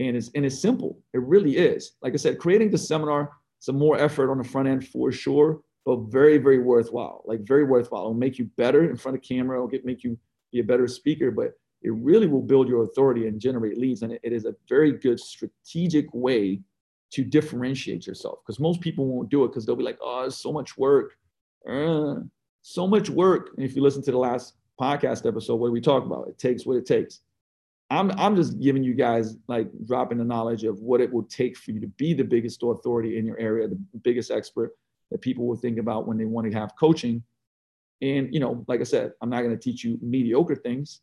And 0.00 0.16
it's 0.16 0.30
and 0.34 0.44
it's 0.44 0.60
simple. 0.60 0.98
It 1.12 1.22
really 1.22 1.56
is. 1.56 1.92
Like 2.02 2.14
I 2.14 2.16
said, 2.16 2.38
creating 2.38 2.70
the 2.70 2.78
seminar, 2.78 3.30
some 3.58 3.78
more 3.78 3.98
effort 3.98 4.30
on 4.30 4.38
the 4.38 4.44
front 4.44 4.68
end 4.68 4.88
for 4.88 5.12
sure, 5.12 5.60
but 5.84 5.96
very 6.08 6.38
very 6.38 6.58
worthwhile. 6.58 7.22
Like 7.26 7.40
very 7.40 7.64
worthwhile. 7.64 8.02
It'll 8.02 8.14
make 8.14 8.38
you 8.38 8.46
better 8.56 8.88
in 8.88 8.96
front 8.96 9.16
of 9.16 9.22
camera. 9.22 9.58
It'll 9.58 9.68
get 9.68 9.84
make 9.84 10.02
you 10.02 10.18
be 10.52 10.60
a 10.60 10.64
better 10.64 10.86
speaker, 10.86 11.30
but 11.30 11.52
it 11.82 11.92
really 11.92 12.26
will 12.26 12.42
build 12.42 12.68
your 12.68 12.84
authority 12.84 13.26
and 13.26 13.40
generate 13.40 13.78
leads. 13.78 14.02
And 14.02 14.12
it, 14.12 14.20
it 14.22 14.32
is 14.32 14.44
a 14.44 14.54
very 14.68 14.92
good 14.92 15.18
strategic 15.18 16.06
way 16.12 16.60
to 17.12 17.24
differentiate 17.24 18.06
yourself 18.06 18.38
because 18.44 18.58
most 18.58 18.80
people 18.80 19.06
won't 19.06 19.28
do 19.28 19.44
it 19.44 19.48
because 19.48 19.66
they'll 19.66 19.76
be 19.76 19.82
like, 19.82 19.98
oh, 20.00 20.24
it's 20.24 20.36
so 20.36 20.52
much 20.52 20.78
work. 20.78 21.12
Uh, 21.68 22.16
so 22.62 22.86
much 22.86 23.10
work. 23.10 23.50
And 23.56 23.66
if 23.66 23.76
you 23.76 23.82
listen 23.82 24.02
to 24.04 24.10
the 24.10 24.18
last 24.18 24.54
podcast 24.80 25.26
episode, 25.26 25.56
what 25.56 25.72
we 25.72 25.80
talk 25.80 26.04
about, 26.04 26.28
it 26.28 26.38
takes 26.38 26.64
what 26.64 26.76
it 26.76 26.86
takes. 26.86 27.20
I'm, 27.92 28.10
I'm 28.12 28.36
just 28.36 28.58
giving 28.58 28.82
you 28.82 28.94
guys 28.94 29.36
like 29.48 29.68
dropping 29.86 30.16
the 30.16 30.24
knowledge 30.24 30.64
of 30.64 30.80
what 30.80 31.02
it 31.02 31.12
will 31.12 31.24
take 31.24 31.58
for 31.58 31.72
you 31.72 31.80
to 31.80 31.86
be 31.86 32.14
the 32.14 32.24
biggest 32.24 32.62
authority 32.62 33.18
in 33.18 33.26
your 33.26 33.38
area, 33.38 33.68
the 33.68 33.78
biggest 34.02 34.30
expert 34.30 34.72
that 35.10 35.20
people 35.20 35.46
will 35.46 35.56
think 35.56 35.78
about 35.78 36.08
when 36.08 36.16
they 36.16 36.24
want 36.24 36.50
to 36.50 36.58
have 36.58 36.74
coaching. 36.80 37.22
And, 38.00 38.32
you 38.32 38.40
know, 38.40 38.64
like 38.66 38.80
I 38.80 38.84
said, 38.84 39.12
I'm 39.20 39.28
not 39.28 39.42
going 39.42 39.56
to 39.56 39.62
teach 39.62 39.84
you 39.84 39.98
mediocre 40.00 40.56
things 40.56 41.02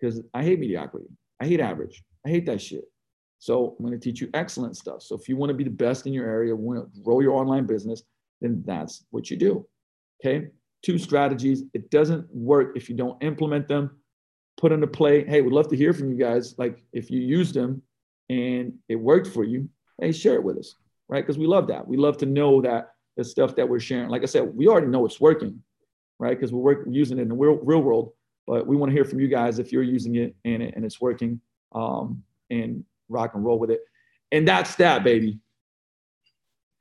because 0.00 0.22
I 0.32 0.44
hate 0.44 0.60
mediocrity. 0.60 1.08
I 1.40 1.46
hate 1.46 1.58
average. 1.60 2.04
I 2.24 2.28
hate 2.28 2.46
that 2.46 2.62
shit. 2.62 2.84
So 3.40 3.74
I'm 3.76 3.84
going 3.84 3.98
to 3.98 4.04
teach 4.04 4.20
you 4.20 4.30
excellent 4.32 4.76
stuff. 4.76 5.02
So 5.02 5.16
if 5.16 5.28
you 5.28 5.36
want 5.36 5.50
to 5.50 5.54
be 5.54 5.64
the 5.64 5.70
best 5.70 6.06
in 6.06 6.12
your 6.12 6.26
area, 6.26 6.54
want 6.54 6.94
to 6.94 7.00
grow 7.00 7.18
your 7.18 7.34
online 7.34 7.66
business, 7.66 8.04
then 8.40 8.62
that's 8.64 9.04
what 9.10 9.28
you 9.28 9.36
do. 9.36 9.66
Okay. 10.24 10.48
Two 10.84 10.98
strategies. 10.98 11.64
It 11.74 11.90
doesn't 11.90 12.32
work 12.32 12.76
if 12.76 12.88
you 12.88 12.96
don't 12.96 13.20
implement 13.22 13.66
them, 13.66 13.98
put 14.58 14.72
into 14.72 14.86
play. 14.86 15.24
Hey, 15.24 15.40
we'd 15.40 15.52
love 15.52 15.68
to 15.68 15.76
hear 15.76 15.94
from 15.94 16.10
you 16.10 16.16
guys. 16.16 16.54
Like 16.58 16.82
if 16.92 17.10
you 17.10 17.20
use 17.20 17.52
them 17.52 17.80
and 18.28 18.74
it 18.88 18.96
worked 18.96 19.28
for 19.28 19.44
you, 19.44 19.68
hey, 20.00 20.12
share 20.12 20.34
it 20.34 20.42
with 20.42 20.58
us. 20.58 20.74
Right. 21.08 21.24
Because 21.24 21.38
we 21.38 21.46
love 21.46 21.68
that. 21.68 21.86
We 21.86 21.96
love 21.96 22.18
to 22.18 22.26
know 22.26 22.60
that 22.60 22.90
the 23.16 23.24
stuff 23.24 23.56
that 23.56 23.66
we're 23.66 23.80
sharing, 23.80 24.10
like 24.10 24.22
I 24.22 24.26
said, 24.26 24.54
we 24.54 24.68
already 24.68 24.88
know 24.88 25.06
it's 25.06 25.20
working, 25.20 25.62
right? 26.18 26.38
Because 26.38 26.52
we're, 26.52 26.60
work, 26.60 26.86
using 26.90 27.18
it 27.18 27.22
in 27.22 27.28
the 27.28 27.34
real, 27.34 27.54
real 27.62 27.80
world. 27.80 28.12
But 28.46 28.66
we 28.66 28.76
want 28.76 28.90
to 28.90 28.94
hear 28.94 29.04
from 29.04 29.20
you 29.20 29.28
guys 29.28 29.58
if 29.58 29.72
you're 29.72 29.82
using 29.82 30.16
it 30.16 30.34
and, 30.44 30.62
and 30.62 30.84
it's 30.84 31.00
working 31.00 31.40
um, 31.72 32.22
and 32.50 32.84
rock 33.08 33.34
and 33.34 33.44
roll 33.44 33.58
with 33.58 33.70
it. 33.70 33.80
And 34.32 34.46
that's 34.46 34.74
that, 34.76 35.04
baby. 35.04 35.38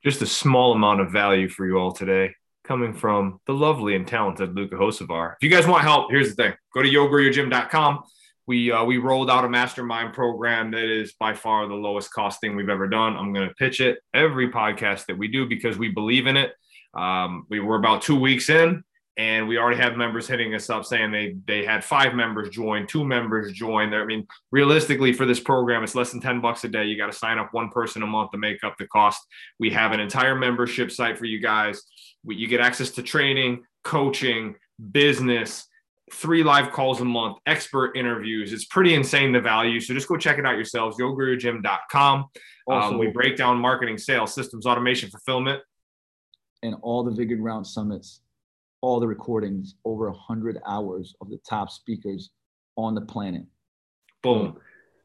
Just 0.04 0.22
a 0.22 0.26
small 0.26 0.74
amount 0.74 1.00
of 1.00 1.12
value 1.12 1.48
for 1.48 1.66
you 1.66 1.78
all 1.78 1.92
today 1.92 2.34
coming 2.68 2.94
from 2.94 3.40
the 3.48 3.54
lovely 3.54 3.96
and 3.96 4.08
talented 4.08 4.56
Luka 4.56 4.76
Hocevar. 4.76 5.34
If 5.40 5.44
you 5.44 5.50
guys 5.50 5.66
want 5.66 5.84
help, 5.84 6.12
here's 6.12 6.36
the 6.36 6.36
thing: 6.36 6.54
go 6.74 6.84
to 6.84 6.90
yogrowyourgym.com. 6.90 8.04
We 8.46 8.72
uh, 8.72 8.84
we 8.84 8.98
rolled 8.98 9.30
out 9.30 9.46
a 9.46 9.50
mastermind 9.50 10.14
program 10.14 10.72
that 10.72 10.86
is 10.86 11.14
by 11.20 11.34
far 11.34 11.68
the 11.68 11.76
lowest 11.76 12.14
cost 12.14 12.42
thing 12.42 12.56
we've 12.56 12.70
ever 12.70 12.88
done. 12.88 13.16
I'm 13.16 13.34
going 13.34 13.48
to 13.48 13.56
pitch 13.56 13.82
it 13.82 14.00
every 14.14 14.50
podcast 14.52 15.06
that 15.08 15.18
we 15.18 15.28
do 15.28 15.48
because 15.48 15.78
we 15.78 15.90
believe 15.90 16.28
in 16.28 16.38
it. 16.38 16.54
Um, 16.94 17.46
we 17.50 17.60
were 17.60 17.76
about 17.76 18.02
two 18.02 18.20
weeks 18.20 18.50
in, 18.50 18.84
and 19.18 19.48
we 19.48 19.58
already 19.58 19.82
have 19.82 19.98
members 19.98 20.28
hitting 20.28 20.54
us 20.54 20.70
up 20.70 20.86
saying 20.86 21.12
they 21.12 21.36
they 21.46 21.66
had 21.66 21.84
five 21.84 22.14
members 22.14 22.50
join, 22.50 22.88
two 22.88 23.04
members 23.04 23.52
join. 23.52 23.94
I 23.94 24.06
mean, 24.06 24.28
realistically, 24.52 25.12
for 25.12 25.26
this 25.26 25.40
program, 25.40 25.84
it's 25.84 25.96
less 25.96 26.12
than 26.12 26.22
ten 26.22 26.40
bucks 26.40 26.64
a 26.64 26.70
day. 26.70 26.86
You 26.86 26.98
got 26.98 27.12
to 27.12 27.18
sign 27.18 27.40
up 27.40 27.54
one 27.54 27.70
person 27.70 28.04
a 28.04 28.08
month 28.08 28.32
to 28.32 28.38
make 28.38 28.64
up 28.64 28.78
the 28.78 28.88
cost. 28.88 29.22
We 29.60 29.72
have 29.72 29.92
an 29.92 30.00
entire 30.00 30.36
membership 30.36 30.92
site 30.92 31.18
for 31.18 31.26
you 31.26 31.42
guys. 31.42 31.82
You 32.28 32.48
get 32.48 32.60
access 32.60 32.92
to 32.92 33.04
training, 33.04 33.64
coaching, 33.84 34.56
business, 34.92 35.68
three 36.12 36.44
live 36.44 36.72
calls 36.72 37.02
a 37.02 37.06
month, 37.06 37.38
expert 37.46 37.96
interviews. 37.96 38.54
It's 38.54 38.66
pretty 38.66 38.94
insane 38.94 39.32
the 39.32 39.42
value. 39.42 39.80
So 39.80 39.94
just 39.94 40.08
go 40.08 40.18
check 40.18 40.38
it 40.38 40.46
out 40.46 40.56
yourselves. 40.56 40.98
YoGrowYourGym.com. 41.00 42.26
Um, 42.70 42.98
we 42.98 43.08
break 43.08 43.38
down 43.38 43.58
marketing, 43.60 43.98
sales, 43.98 44.34
systems, 44.34 44.66
automation, 44.66 45.10
fulfillment, 45.10 45.62
and 46.64 46.76
all 46.82 47.04
the 47.04 47.12
Vigor 47.12 47.38
Ground 47.38 47.66
summits 47.66 48.22
all 48.82 49.00
the 49.00 49.08
recordings, 49.08 49.76
over 49.86 50.10
100 50.10 50.60
hours 50.66 51.16
of 51.22 51.30
the 51.30 51.40
top 51.50 51.70
speakers 51.70 52.30
on 52.76 52.96
the 52.96 53.02
planet. 53.02 53.44
Boom. 54.22 54.58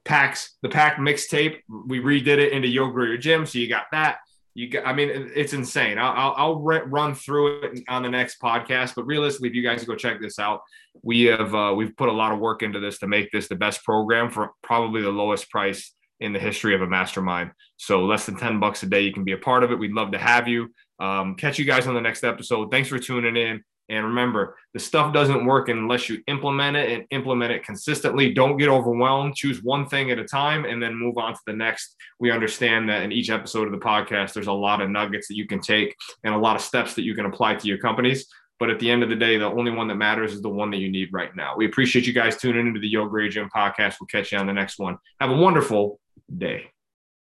Packs, 0.04 0.56
the 0.62 0.68
pack 0.68 0.96
mixtape, 0.96 1.58
we 1.86 2.00
redid 2.00 2.38
it 2.38 2.52
into 2.52 2.68
Yo 2.68 3.16
Gym. 3.16 3.46
So 3.46 3.58
you 3.58 3.68
got 3.68 3.86
that. 3.92 4.18
You 4.54 4.68
got, 4.68 4.86
I 4.86 4.92
mean, 4.92 5.30
it's 5.34 5.54
insane. 5.54 5.98
I'll, 5.98 6.34
I'll, 6.36 6.60
re- 6.60 6.82
run 6.84 7.14
through 7.14 7.62
it 7.62 7.84
on 7.88 8.02
the 8.02 8.10
next 8.10 8.40
podcast. 8.40 8.94
But 8.94 9.04
realistically, 9.04 9.48
if 9.48 9.54
you 9.54 9.62
guys 9.62 9.84
go 9.84 9.94
check 9.94 10.20
this 10.20 10.38
out, 10.38 10.60
we 11.02 11.22
have 11.24 11.54
uh, 11.54 11.72
we've 11.74 11.96
put 11.96 12.08
a 12.08 12.12
lot 12.12 12.32
of 12.32 12.38
work 12.38 12.62
into 12.62 12.78
this 12.78 12.98
to 12.98 13.06
make 13.06 13.30
this 13.30 13.48
the 13.48 13.56
best 13.56 13.82
program 13.82 14.30
for 14.30 14.50
probably 14.62 15.00
the 15.00 15.10
lowest 15.10 15.50
price 15.50 15.94
in 16.20 16.32
the 16.32 16.38
history 16.38 16.74
of 16.74 16.82
a 16.82 16.86
mastermind. 16.86 17.50
So 17.78 18.04
less 18.04 18.26
than 18.26 18.36
10 18.36 18.60
bucks 18.60 18.82
a 18.82 18.86
day, 18.86 19.00
you 19.00 19.12
can 19.12 19.24
be 19.24 19.32
a 19.32 19.38
part 19.38 19.64
of 19.64 19.72
it. 19.72 19.78
We'd 19.78 19.92
love 19.92 20.12
to 20.12 20.18
have 20.18 20.46
you. 20.46 20.72
Um, 21.00 21.34
catch 21.34 21.58
you 21.58 21.64
guys 21.64 21.86
on 21.86 21.94
the 21.94 22.00
next 22.00 22.22
episode. 22.22 22.70
Thanks 22.70 22.88
for 22.88 22.98
tuning 22.98 23.36
in. 23.36 23.64
And 23.92 24.06
remember, 24.06 24.56
the 24.72 24.80
stuff 24.80 25.12
doesn't 25.12 25.44
work 25.44 25.68
unless 25.68 26.08
you 26.08 26.22
implement 26.26 26.78
it 26.78 26.90
and 26.90 27.04
implement 27.10 27.52
it 27.52 27.62
consistently. 27.62 28.32
Don't 28.32 28.56
get 28.56 28.70
overwhelmed. 28.70 29.34
Choose 29.34 29.62
one 29.62 29.86
thing 29.86 30.10
at 30.10 30.18
a 30.18 30.24
time 30.24 30.64
and 30.64 30.82
then 30.82 30.94
move 30.94 31.18
on 31.18 31.34
to 31.34 31.40
the 31.46 31.52
next. 31.52 31.94
We 32.18 32.30
understand 32.30 32.88
that 32.88 33.02
in 33.02 33.12
each 33.12 33.28
episode 33.28 33.66
of 33.66 33.72
the 33.72 33.86
podcast, 33.86 34.32
there's 34.32 34.46
a 34.46 34.52
lot 34.52 34.80
of 34.80 34.88
nuggets 34.88 35.28
that 35.28 35.36
you 35.36 35.46
can 35.46 35.60
take 35.60 35.94
and 36.24 36.34
a 36.34 36.38
lot 36.38 36.56
of 36.56 36.62
steps 36.62 36.94
that 36.94 37.02
you 37.02 37.14
can 37.14 37.26
apply 37.26 37.56
to 37.56 37.68
your 37.68 37.76
companies. 37.76 38.26
But 38.58 38.70
at 38.70 38.78
the 38.78 38.90
end 38.90 39.02
of 39.02 39.10
the 39.10 39.16
day, 39.16 39.36
the 39.36 39.44
only 39.44 39.72
one 39.72 39.88
that 39.88 39.96
matters 39.96 40.32
is 40.32 40.40
the 40.40 40.48
one 40.48 40.70
that 40.70 40.78
you 40.78 40.90
need 40.90 41.10
right 41.12 41.34
now. 41.36 41.54
We 41.54 41.66
appreciate 41.66 42.06
you 42.06 42.14
guys 42.14 42.38
tuning 42.38 42.66
into 42.66 42.80
the 42.80 42.88
Yo 42.88 43.06
Gray 43.06 43.28
Gym 43.28 43.50
podcast. 43.54 43.96
We'll 44.00 44.06
catch 44.06 44.32
you 44.32 44.38
on 44.38 44.46
the 44.46 44.54
next 44.54 44.78
one. 44.78 44.96
Have 45.20 45.30
a 45.30 45.36
wonderful 45.36 46.00
day. 46.34 46.70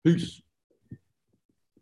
Peace. 0.04 0.42